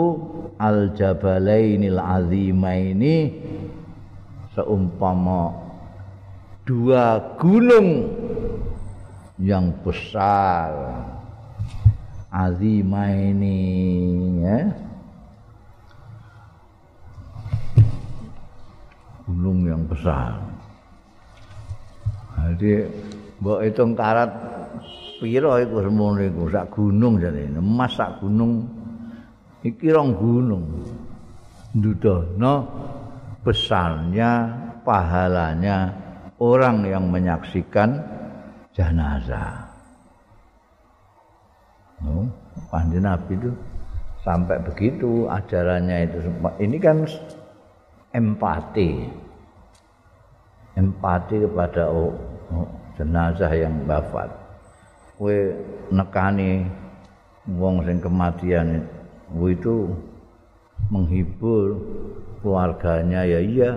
[0.61, 3.33] al jabalainil azimaini
[4.53, 5.57] seumpama
[6.61, 8.13] dua gunung
[9.41, 10.69] yang besar
[12.29, 13.57] azimaini
[14.45, 14.69] ya
[19.25, 20.37] gunung yang besar.
[22.51, 22.85] Jadi
[23.39, 24.29] mbok hitung karat
[25.21, 27.45] piro iku semono iku sak gunung jane.
[27.53, 28.65] Emas sak gunung
[29.61, 30.65] iki rong gunung.
[31.77, 32.53] Ndudono
[33.45, 34.49] besarnya
[34.81, 35.93] pahalanya
[36.41, 38.01] orang yang menyaksikan
[38.73, 39.69] jenazah.
[42.01, 42.25] No,
[42.73, 43.53] Nabi itu
[44.25, 46.17] sampai begitu ajarannya itu.
[46.65, 47.05] Ini kan
[48.17, 48.89] empati
[50.75, 52.09] empati kepada oh,
[52.49, 54.40] oh, jenazah yang wafat
[55.21, 55.37] kowe
[55.93, 56.65] nekani
[57.61, 58.89] wong sing kematian
[59.37, 59.93] itu
[60.89, 61.77] menghibur
[62.41, 63.71] keluarganya ya iya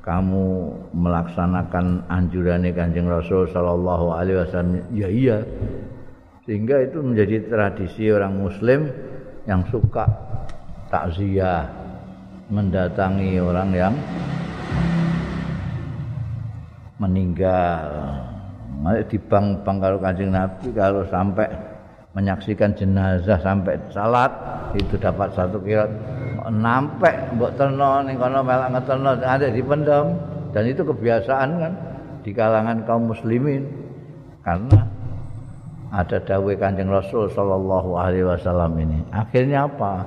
[0.00, 5.44] kamu melaksanakan anjuran Kanjeng Rasul sallallahu alaihi wasallam ya iya
[6.48, 8.88] sehingga itu menjadi tradisi orang muslim
[9.44, 10.08] yang suka
[10.88, 11.68] takziah
[12.48, 13.94] mendatangi orang yang
[16.96, 18.33] meninggal.
[18.84, 21.48] Mari di bang-bang kalau kancing Nabi kalau sampai
[22.12, 24.28] menyaksikan jenazah sampai salat
[24.76, 25.88] itu dapat satu kirat.
[26.52, 30.20] Nampek mbok terno ning kono melak ngeterno ada di pendem
[30.52, 31.72] dan itu kebiasaan kan
[32.20, 33.64] di kalangan kaum muslimin.
[34.44, 34.84] Karena
[35.88, 39.00] ada dawai kanjeng Rasul Shallallahu Alaihi Wasallam ini.
[39.16, 40.04] Akhirnya apa?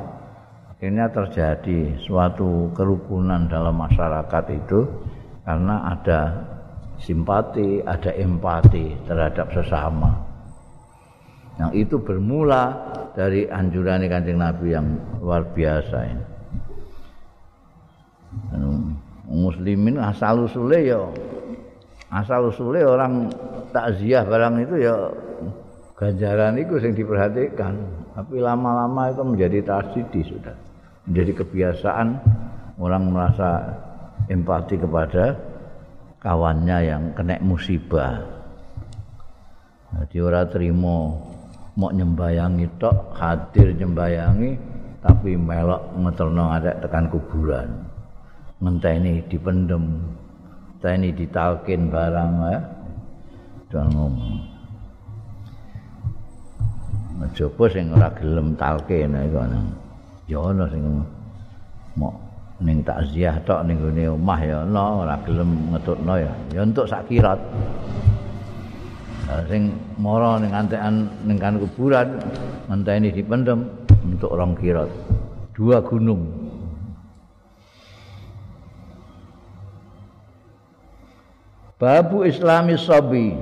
[0.77, 4.85] Akhirnya terjadi suatu kerukunan dalam masyarakat itu
[5.41, 6.21] karena ada
[7.01, 10.13] simpati, ada empati terhadap sesama.
[11.57, 12.77] Yang itu bermula
[13.17, 16.25] dari anjuran kanjeng Nabi yang luar biasa ini.
[19.27, 21.03] Muslimin asal usule ya
[22.07, 23.27] asal usule orang
[23.75, 24.95] takziah barang itu ya
[25.97, 27.73] ganjaran itu yang diperhatikan.
[28.13, 30.55] Tapi lama-lama itu menjadi tradisi sudah.
[31.07, 32.19] menjadi kebiasaan
[32.83, 33.63] orang merasa
[34.27, 35.39] empati kepada
[36.27, 38.19] kawannya yang kena musibah.
[39.95, 41.15] Jadi orang terima
[41.79, 44.59] mau nyembayangi tok hadir nyembayangi
[44.99, 47.87] tapi melok ngeterno ada tekan kuburan.
[48.59, 50.03] Ngenteni dipendem
[50.75, 52.59] ngenteni ditalkin barang ya.
[53.71, 54.35] Jangan ngomong.
[57.39, 59.39] Coba sing ora gelem talkin iku
[60.27, 60.83] ya ana sing
[61.95, 62.27] mok
[62.58, 66.33] ning takziah tok ning gone omah ya ana ora gelem ngetutno ya.
[66.53, 67.37] Ya entuk sak kirat.
[69.51, 72.17] Sing mara ning antekan ning kan kuburan
[72.65, 73.69] ngenteni dipendem
[74.08, 74.89] untuk rong kirat.
[75.53, 76.25] Dua gunung.
[81.77, 83.37] Babu Islami Sobi.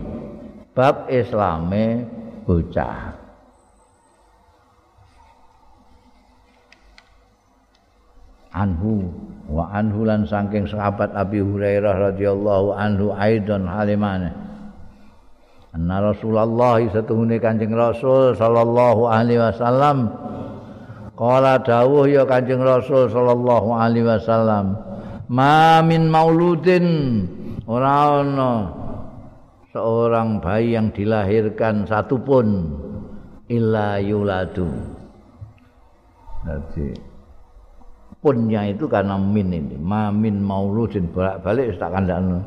[0.76, 2.04] Bab Islame
[2.44, 3.25] bocah
[8.56, 9.12] anhu
[9.52, 14.32] wa anhu lan saking sahabat Abi Hurairah radhiyallahu anhu aidon halimane.
[15.76, 20.08] Anna Rasulullah satuhune Kanjeng Rasul sallallahu alaihi wasallam.
[21.20, 24.80] Kala dawuh ya Kanjeng Rasul sallallahu alaihi wasallam,
[25.28, 26.88] "Ma min mauludin.
[27.68, 28.72] Ora ana
[29.76, 32.72] seorang bayi yang dilahirkan satupun
[33.52, 34.72] illa yuladu."
[36.48, 37.15] Jadi
[38.26, 42.42] punnya itu karena min ini, ma min mauludin bolak-balik tak kandakno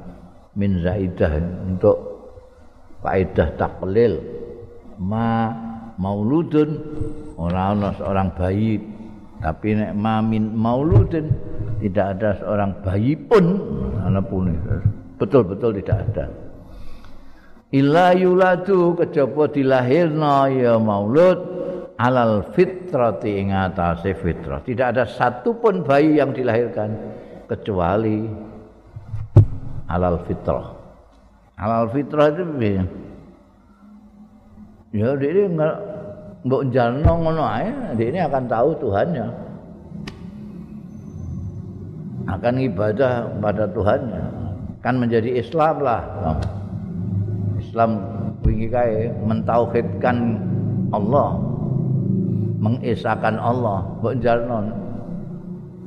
[0.59, 1.39] min zaidah
[1.71, 1.97] untuk
[2.99, 4.19] faedah taklil.
[4.99, 5.55] Ma
[5.95, 6.71] mauludun
[7.39, 8.83] ora ana seorang bayi.
[9.39, 11.31] Tapi nek mamin mauludin
[11.79, 13.45] tidak ada seorang bayi pun
[14.03, 14.51] ana pun
[15.15, 16.27] betul-betul tidak ada.
[17.71, 21.58] Illa yuladu kejaba dilahirna ya maulud
[21.99, 24.63] alal fitrati ing atase fitrah.
[24.63, 26.95] Tidak ada satu pun bayi yang dilahirkan
[27.51, 28.23] kecuali
[29.91, 30.79] alal fitrah.
[31.59, 32.43] Alal fitrah itu
[34.95, 35.77] ya dia enggak
[36.47, 37.99] mbok jalno ngono ae.
[37.99, 39.27] Ini akan tahu Tuhannya.
[42.31, 44.25] Akan ibadah pada Tuhannya.
[44.87, 46.07] Kan menjadi Islam lah.
[47.59, 47.99] Islam
[48.47, 50.39] wingi kae mentauhidkan
[50.95, 51.58] Allah
[52.59, 53.87] mengesahkan Allah.
[54.03, 54.59] Mbok jalno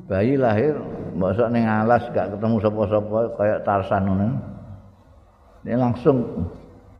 [0.07, 0.76] bayi lahir
[1.15, 4.28] mbok sok ning alas gak ketemu sapa-sapa kayak Tarsan ngono.
[5.61, 6.47] Ini langsung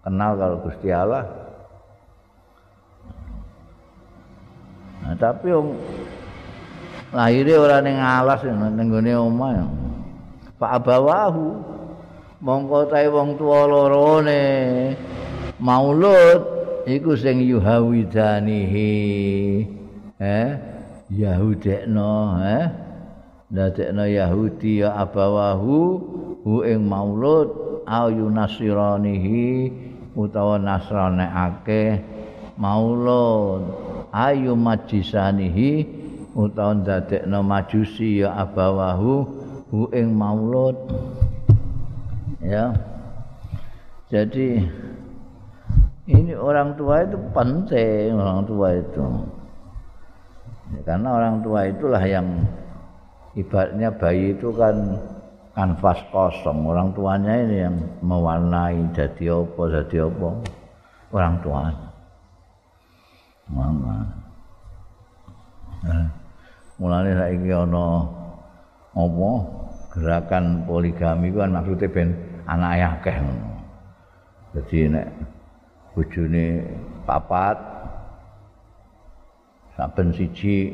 [0.06, 1.26] kenal kalau Gusti Allah.
[5.02, 5.74] Nah, tapi wong
[7.10, 9.52] lahire ora ning alas ning gone omah.
[10.62, 11.58] Pak abawahu
[12.38, 14.44] mongko tae wong tuwa lorone
[15.58, 16.42] maulud
[16.86, 18.94] iku sing yuhawidanihi.
[20.22, 20.50] Eh?
[21.12, 22.66] Yahudekno eh?
[23.52, 25.80] Dadekno yahudi ya abawahu
[26.48, 27.52] hu ing maulud
[27.84, 29.68] ayu nasiranihi
[30.16, 32.00] utawa nasrane akeh
[32.56, 33.68] maulud.
[34.16, 35.88] Ayu majisanihi
[36.36, 39.28] utawa ndadekno majusi ya abawahu
[39.68, 40.76] hu ing maulud.
[42.40, 42.72] Ya.
[44.12, 44.64] Jadi
[46.12, 49.06] ini orang tua itu penting orang tua itu.
[50.72, 52.28] Ya, karena orang tua itulah yang
[53.36, 54.76] ibaratnya bayi itu kan
[55.56, 56.68] kanvas kosong.
[56.68, 60.30] Orang tuanya ini yang mewarnai jadi apa jadi apa?
[61.12, 61.88] Orang tuanya.
[63.52, 63.96] Mama.
[65.84, 66.08] Nah,
[66.80, 68.08] mulane saiki ana
[68.96, 69.32] apa?
[69.92, 72.16] Gerakan poligami kan maksude ben
[72.48, 73.52] anake akeh ngono.
[74.56, 75.08] Dadi nek
[75.92, 76.64] bojone
[77.04, 77.58] papat
[79.76, 80.72] saben siji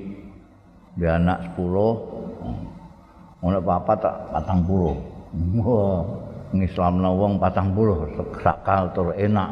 [0.98, 2.18] dia anak 10
[3.38, 5.62] ono papat tak 40.
[5.62, 6.02] Wah,
[6.58, 9.50] ngislamna wong 40 sakal tur enak.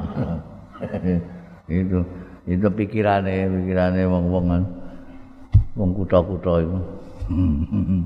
[1.69, 2.01] itu
[2.45, 4.45] itu pikirane pikirane wong-wong
[5.77, 6.77] wong kutha-kutha itu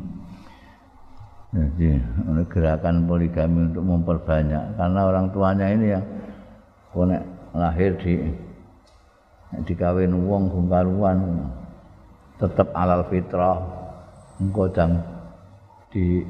[1.50, 1.98] jadi
[2.46, 4.78] gerakan poligami untuk memperbanyak.
[4.78, 6.06] Karena orang tuanya ini yang
[6.94, 8.20] konek lahir di
[9.66, 11.50] dikawin wong gungkaruan
[12.38, 13.60] tetap alal fitrah
[14.38, 15.02] engkau dan
[15.90, 16.22] di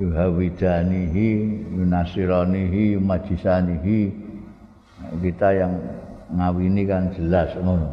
[0.00, 1.28] yuhawidanihi
[1.76, 4.00] yunasiranihi majisanihi
[5.20, 5.72] kita yang
[6.32, 7.92] ngawini kan jelas ngono.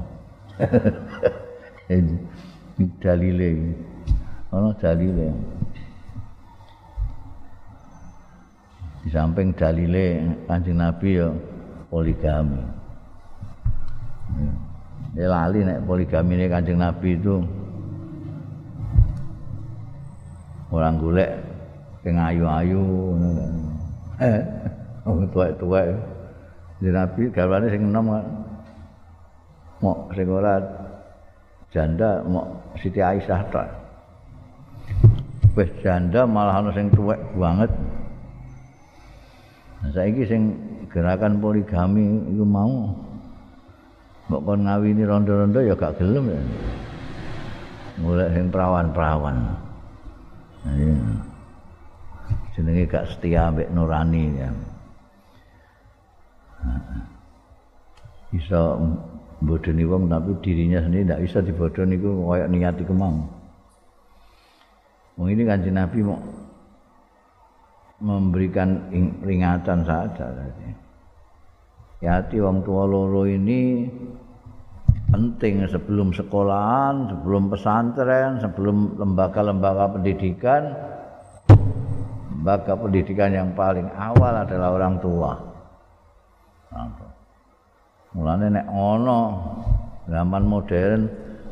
[3.04, 3.52] Dalile.
[4.56, 5.28] Ono dalile.
[9.04, 11.28] Di samping dalile Kanjeng Nabi ya
[11.90, 12.62] poligami.
[15.18, 17.42] Ya lali nek poligami ini Kanjeng Nabi itu
[20.70, 21.32] orang golek
[22.06, 22.82] sing ayu-ayu
[23.18, 23.46] ngono.
[24.20, 24.44] Eh,
[25.08, 25.96] tuwek-tuwek.
[26.84, 28.26] Di Nabi garwane sing enom kan.
[29.80, 30.60] Mok sing ora
[31.72, 33.68] janda mok Siti Aisyah tok.
[35.56, 37.72] Wis janda malah ana sing tuwek banget.
[39.80, 40.52] Nah saiki sing
[40.90, 42.94] gerakan poligami iku mau
[44.30, 46.42] mbok kon ngawini rondo-rondo ya gak gelem ya.
[48.00, 49.36] Mulai sing perawan-perawan.
[52.54, 54.50] Jenenge gak setia mbek nurani ya.
[58.30, 58.78] bisa
[59.42, 63.16] bodoni wong tapi dirinya sendiri tidak bisa dibodoni itu kayak niat itu mau
[65.20, 66.16] Wong ini kan Nabi mau
[68.00, 68.88] memberikan
[69.20, 70.68] peringatan saja tadi.
[72.00, 73.84] Hati wong tua loro ini
[75.12, 80.64] penting sebelum sekolahan, sebelum pesantren, sebelum lembaga-lembaga pendidikan.
[82.32, 85.32] Lembaga pendidikan yang paling awal adalah orang tua.
[88.16, 89.22] Mulane nek ana
[90.08, 91.02] zaman modern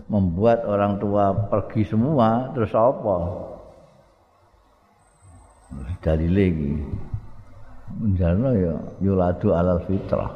[0.07, 3.17] membuat orang tua pergi semua terus apa
[6.07, 6.71] dari lagi.
[7.99, 10.31] Menjalno ya yuladu alal fitrah.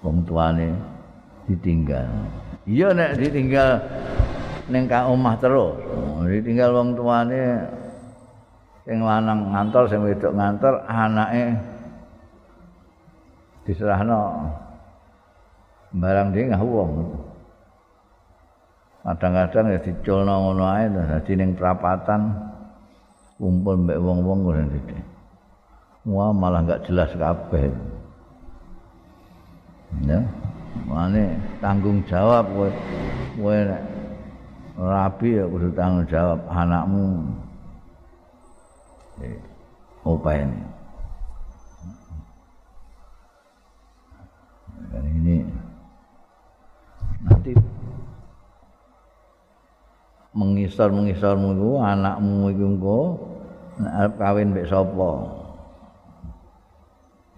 [0.00, 0.72] Wong tuane
[1.44, 2.08] ditinggal.
[2.64, 3.76] Iya nek ditinggal
[4.72, 5.76] ning ka omah terus.
[6.24, 7.68] Ditinggal wong tuane
[8.88, 11.52] sing lanang ngantor sing wedok ngantor anake
[13.68, 14.48] diserahno.
[15.92, 16.92] Barang dia nggak wong.
[19.02, 22.51] Kadang-kadang ya diculno ngono ae dadi ning perapatan
[23.42, 24.98] kumpul mbek wong-wong ngono iki
[26.02, 27.70] Wah malah nggak jelas kabeh.
[30.02, 30.18] Ya.
[30.90, 32.70] Mane tanggung jawab kowe
[33.38, 33.58] kowe
[34.82, 37.22] rapi ya kudu tanggung jawab anakmu.
[39.22, 39.38] Eh,
[40.02, 40.60] apa ini?
[44.90, 45.36] Dan ini
[47.22, 47.52] nanti
[50.34, 53.00] mengisor-mengisor mu anakmu iku engko
[53.80, 55.10] arep kawin mbek sapa?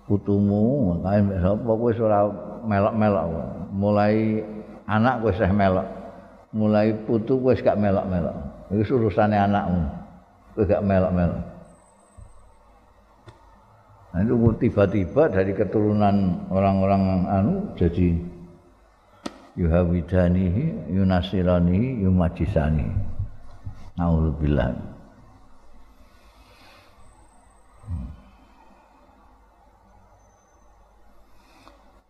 [0.04, 1.70] putumu kae mbek sapa?
[1.70, 2.20] Kowe ora
[2.64, 3.26] melok-melok.
[3.72, 4.44] Mulai
[4.88, 5.88] anak kowe wis melok.
[6.54, 8.36] Mulai putu kowe gak melok-melok.
[8.72, 9.82] Iki urusane anakmu
[10.54, 11.42] kowe gak melok-melok.
[14.14, 18.14] Nah itu tiba-tiba dari keturunan orang-orang anu jadi
[19.58, 22.86] yuhawidanihi yunasiranihi yumajisani
[23.98, 24.93] Alhamdulillah.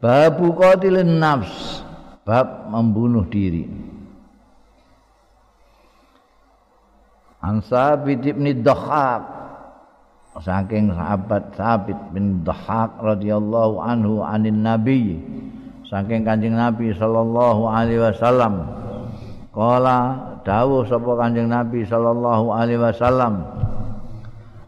[0.04, 1.80] Babu qatilin nafs,
[2.28, 3.64] bab membunuh diri.
[7.40, 9.24] An Sabit bin Dhahak.
[10.44, 15.16] Saking sahabat Sabit bin Dhahak radhiyallahu anhu anin Nabi.
[15.88, 18.60] Saking Kanjeng Nabi sallallahu alaihi wasallam.
[19.56, 23.40] Kala dawuh sapa Kanjeng Nabi sallallahu alaihi wasallam?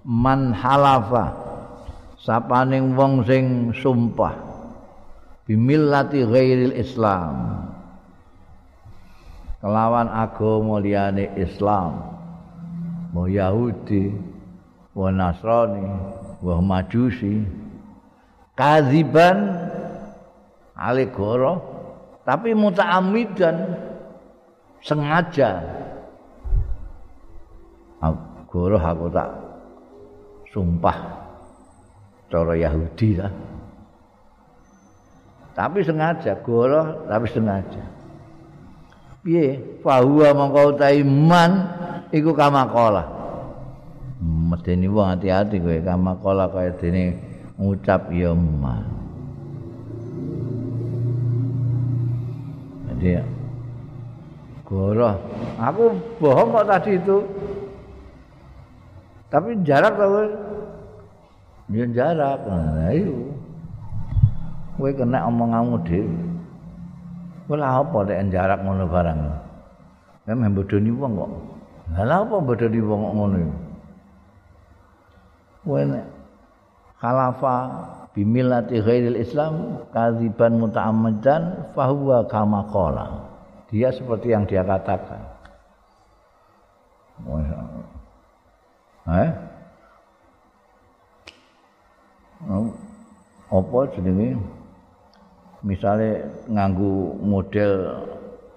[0.01, 1.37] Man halafa.
[2.25, 4.46] Sapaning wong sing sumpah
[5.47, 7.63] bimillati ghairil Islam.
[9.63, 12.03] Kelawan agama liyane Islam.
[13.15, 14.13] Mau Yahudi
[14.93, 15.87] wa Nasrani
[16.43, 17.41] wa Majusi.
[18.59, 19.57] Kaziban
[20.77, 21.63] alegoro
[22.27, 23.79] tapi muta'amidan
[24.83, 25.63] sengaja.
[28.47, 29.29] Goro aku tak
[30.49, 30.97] sumpah
[32.33, 33.29] cara Yahudi lah
[35.57, 37.81] tapi sengaja goroh tapi sengaja.
[39.25, 39.81] Piye?
[39.81, 41.51] Fahuwa mongko iman
[42.13, 43.09] iku kamakola.
[44.21, 47.17] Medeni wong hati-hati kowe kamakola kaya dene
[47.57, 48.85] ngucap ya man.
[52.93, 53.25] Jadi
[54.69, 55.17] goroh.
[55.57, 57.19] Aku bohong kok tadi itu.
[59.33, 60.21] Tapi jarak tau
[61.67, 62.45] dia jarak.
[62.47, 63.36] Nah itu
[64.77, 66.17] kowe kena omonganmu dhewe.
[67.49, 69.21] Kowe lha apa nek jarak ngono barang.
[70.29, 71.31] Meh bodoni wong kok.
[71.97, 73.39] Lha apa bodoni wong kok ngono?
[75.65, 76.05] Kowe nek
[77.01, 77.57] khalafa
[78.13, 83.07] bimillati ghairil Islam kadziban muta'ammidan fahuwa kama qala.
[83.73, 85.21] Dia seperti yang dia katakan.
[87.27, 87.65] Allah.
[89.07, 89.31] Eh?
[92.47, 92.69] Oh,
[93.49, 94.37] apa jenenge?
[95.65, 97.73] Misale nganggo model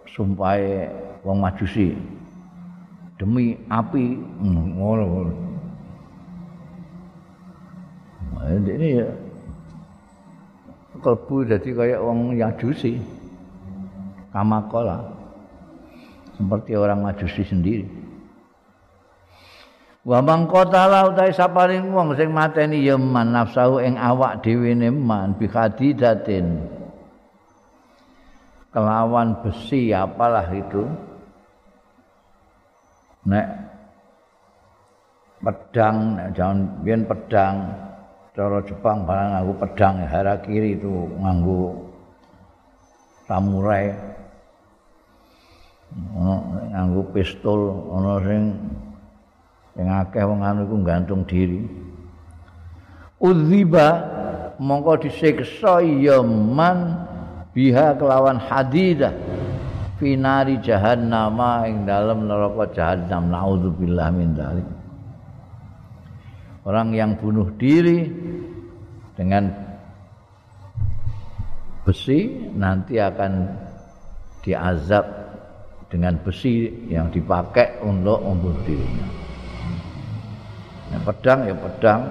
[0.09, 0.89] sumpahe
[1.23, 1.95] wong majusi.
[3.19, 5.27] Demi api ngono
[8.31, 9.07] nah, ini ya
[11.03, 12.99] kalbu jadi kayak wong majusi.
[14.29, 15.03] Kamakola.
[16.39, 17.83] Seperti orang majusi sendiri.
[20.07, 25.35] Wa mangkotala utahe saparing wong sing mateni ya man nafsahu ing awak dhewe ne man
[25.35, 26.78] bi khadidatin
[28.69, 30.85] kelawan besi apalah itu.
[33.29, 33.47] Nek
[35.39, 37.55] pedang nek jangan biyen pedang
[38.33, 41.91] cara Jepang barang nganggo pedang harakiri itu nganggo
[43.27, 43.91] samurai.
[45.89, 46.33] Ono
[46.69, 47.59] nganggo pistol
[47.89, 48.43] ono sing
[49.73, 51.65] sing akeh wong anu iku gantung diri.
[53.19, 53.87] Udziba
[54.61, 57.03] mongko disiksa ya man
[57.59, 59.11] biha kelawan hadidah.
[59.99, 63.27] Finari jahannama ing dalam neraka jahannam.
[63.27, 64.79] Naudzubillah min dzalik
[66.69, 68.05] orang yang bunuh diri
[69.17, 69.49] dengan
[71.81, 73.31] besi nanti akan
[74.45, 75.05] diazab
[75.89, 79.07] dengan besi yang dipakai untuk membunuh dirinya.
[80.93, 82.01] Ya, pedang ya pedang,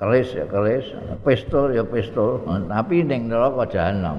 [0.00, 0.86] keris ya keris,
[1.20, 2.40] pistol ya pistol,
[2.72, 4.16] tapi ning neraka jahanam.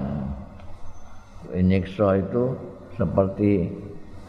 [1.49, 2.53] Nyiksa itu
[3.01, 3.73] seperti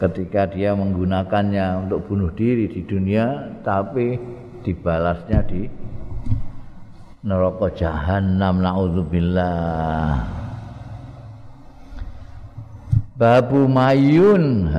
[0.01, 4.17] ketika dia menggunakannya untuk bunuh diri di dunia tapi
[4.65, 5.69] dibalasnya di
[7.21, 8.57] neraka jahanam.
[8.57, 10.25] Naudzubillah.
[13.13, 14.73] Babu mayun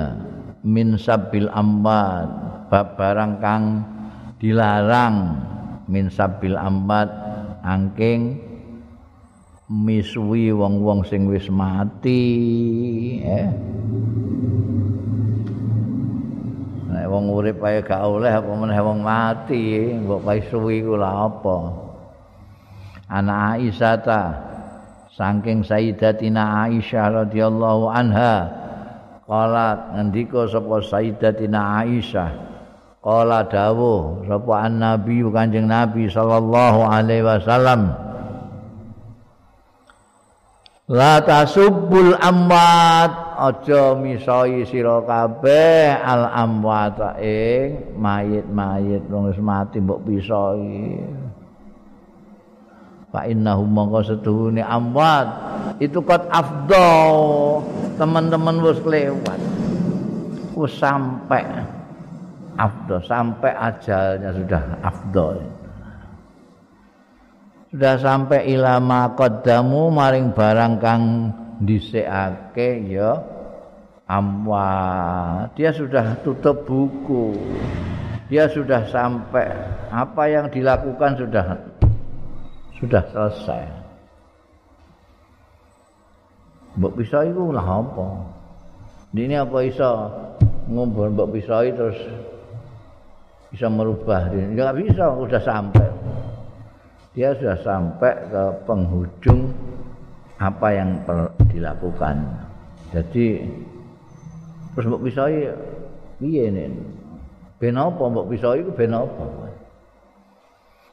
[0.67, 2.27] min sabil ambat
[2.67, 3.65] bab barang kang
[4.43, 5.39] dilarang
[5.89, 7.09] min sabil ambat
[7.65, 8.41] angking
[9.69, 12.23] miswi wong-wong sing wis mati
[13.25, 13.49] eh.
[16.95, 19.93] Nek wong urip ae gak oleh apa meneh wong mati?
[19.99, 21.57] Mbok pae suwi ku lha apa?
[23.09, 24.23] Ana Aisyah ta
[25.13, 28.35] saking Sayyidatina Aisyah radhiyallahu anha
[29.25, 32.54] qala ngendika sapa Sayyidatina Aisyah
[33.05, 37.93] qala dawuh sapa an-nabi Kanjeng Nabi sallallahu alaihi wasallam?
[40.89, 43.23] La tasubbul amwat.
[43.35, 51.03] Aja misoi sira kabeh al amwat ing mayit-mayit wong wis mati mbok pisoi.
[53.11, 55.27] fa innahum mongko setuhune amwat.
[55.83, 57.19] Itu kot afdal
[57.99, 59.41] teman-teman wis lewat
[60.55, 61.43] wis sampai
[62.57, 65.39] afdal sampai ajalnya sudah afdal
[67.75, 71.03] sudah sampai ilama qaddamu maring barang kang
[71.59, 73.19] dhisikake ya
[74.07, 75.57] amwat.
[75.57, 77.35] Dia sudah tutup buku.
[78.29, 79.53] Dia sudah sampai
[79.93, 81.47] apa yang dilakukan sudah
[82.81, 83.65] sudah selesai.
[86.75, 88.07] Mbok pisau itu lah apa?
[89.15, 89.93] Ini apa iso?
[90.67, 91.99] Ngobrol mbok pisau terus
[93.55, 94.59] bisa merubah ini?
[94.59, 95.87] Enggak bisa, sudah sampai.
[97.15, 99.55] Dia sudah sampai ke penghujung
[100.43, 100.99] apa yang
[101.55, 102.27] dilakukan.
[102.91, 103.47] Jadi
[104.75, 105.31] terus mbok pisau
[106.19, 106.75] piye ini?
[107.63, 109.47] Ben apa mbok pisau itu ben apa?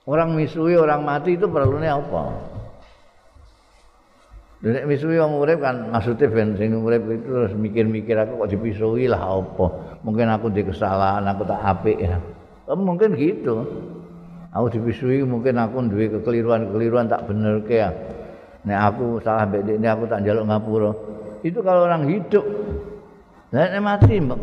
[0.05, 2.29] Orang misui orang mati itu perlunya apa?
[4.61, 9.09] Nek misui orang urip kan maksudnya ben sing urip itu terus mikir-mikir aku kok dipisui
[9.09, 9.97] lah apa?
[10.05, 12.21] Mungkin aku di kesalahan, aku tak apik ya.
[12.71, 13.67] Mungkin gitu.
[14.51, 17.91] Aku dipisui mungkin aku duwe kekeliruan-kekeliruan tak bener ke ya.
[18.67, 20.91] Nek aku salah mbek ini aku tak njaluk ngapura.
[21.43, 22.43] Itu kalau orang hidup.
[23.55, 24.39] Nek mati mbak.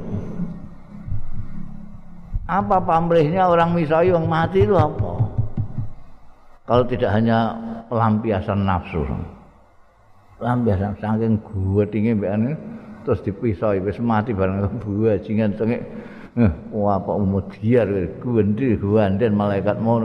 [2.48, 5.28] Apa pamrihnya orang misai yang mati itu apa?
[6.68, 7.56] kalau tidak hanya
[7.88, 9.00] pelampiasan nafsu
[10.36, 12.60] pelampiasan saking gue tinggi mbak
[13.08, 15.84] terus dipisah wis mati bareng buah jingan tengek eh,
[16.70, 17.90] wah apa umur diar
[18.22, 19.98] gue ndi gue anden malaikat mau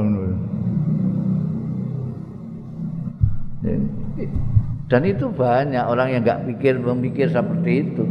[4.94, 8.04] dan itu banyak orang yang nggak pikir memikir seperti itu.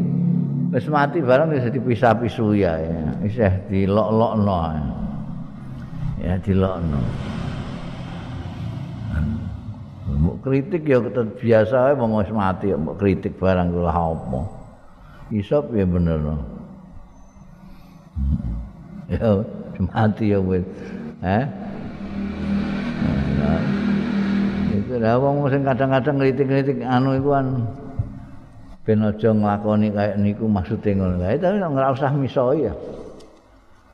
[0.72, 2.74] Wis mati bareng bisa dipisah-pisu ya.
[2.80, 4.56] Ya bisa dilok-lokno
[6.24, 6.40] ya.
[6.40, 7.00] Dilokno.
[10.12, 10.98] Mbok kritik ya
[11.38, 14.40] biasa wae wong wis mati ya mbok kritik barang kula apa.
[15.30, 16.51] Iso piye bener no
[19.08, 19.30] ya
[19.92, 20.64] mati ya wis
[21.22, 21.44] eh
[24.72, 27.46] itu lah wong sing kadang-kadang kritik-kritik anu iku kan
[28.82, 32.72] ben aja nglakoni kaya niku maksude ngono kae tapi ora usah miso ya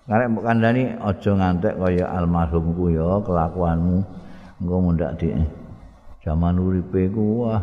[0.08, 4.00] Karek mbok kandhani aja ngantek kaya almarhumku ya kelakuanmu
[4.56, 5.36] engko mundak di
[6.24, 7.60] Zaman uripe ku wah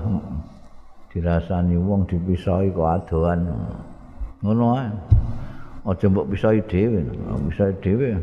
[1.10, 3.46] dirasani wong dipisahi kok adoan.
[4.46, 4.90] Ngono ae.
[5.86, 7.06] Aja mbok pisahi dhewe,
[7.50, 8.18] pisahi dhewe.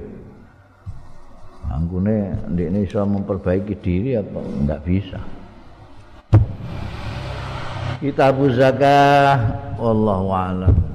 [1.71, 5.23] Anggune ndekne iso memperbaiki diri apa enggak bisa.
[8.03, 9.39] Kitab zakah
[9.79, 10.92] wallahu a'lam.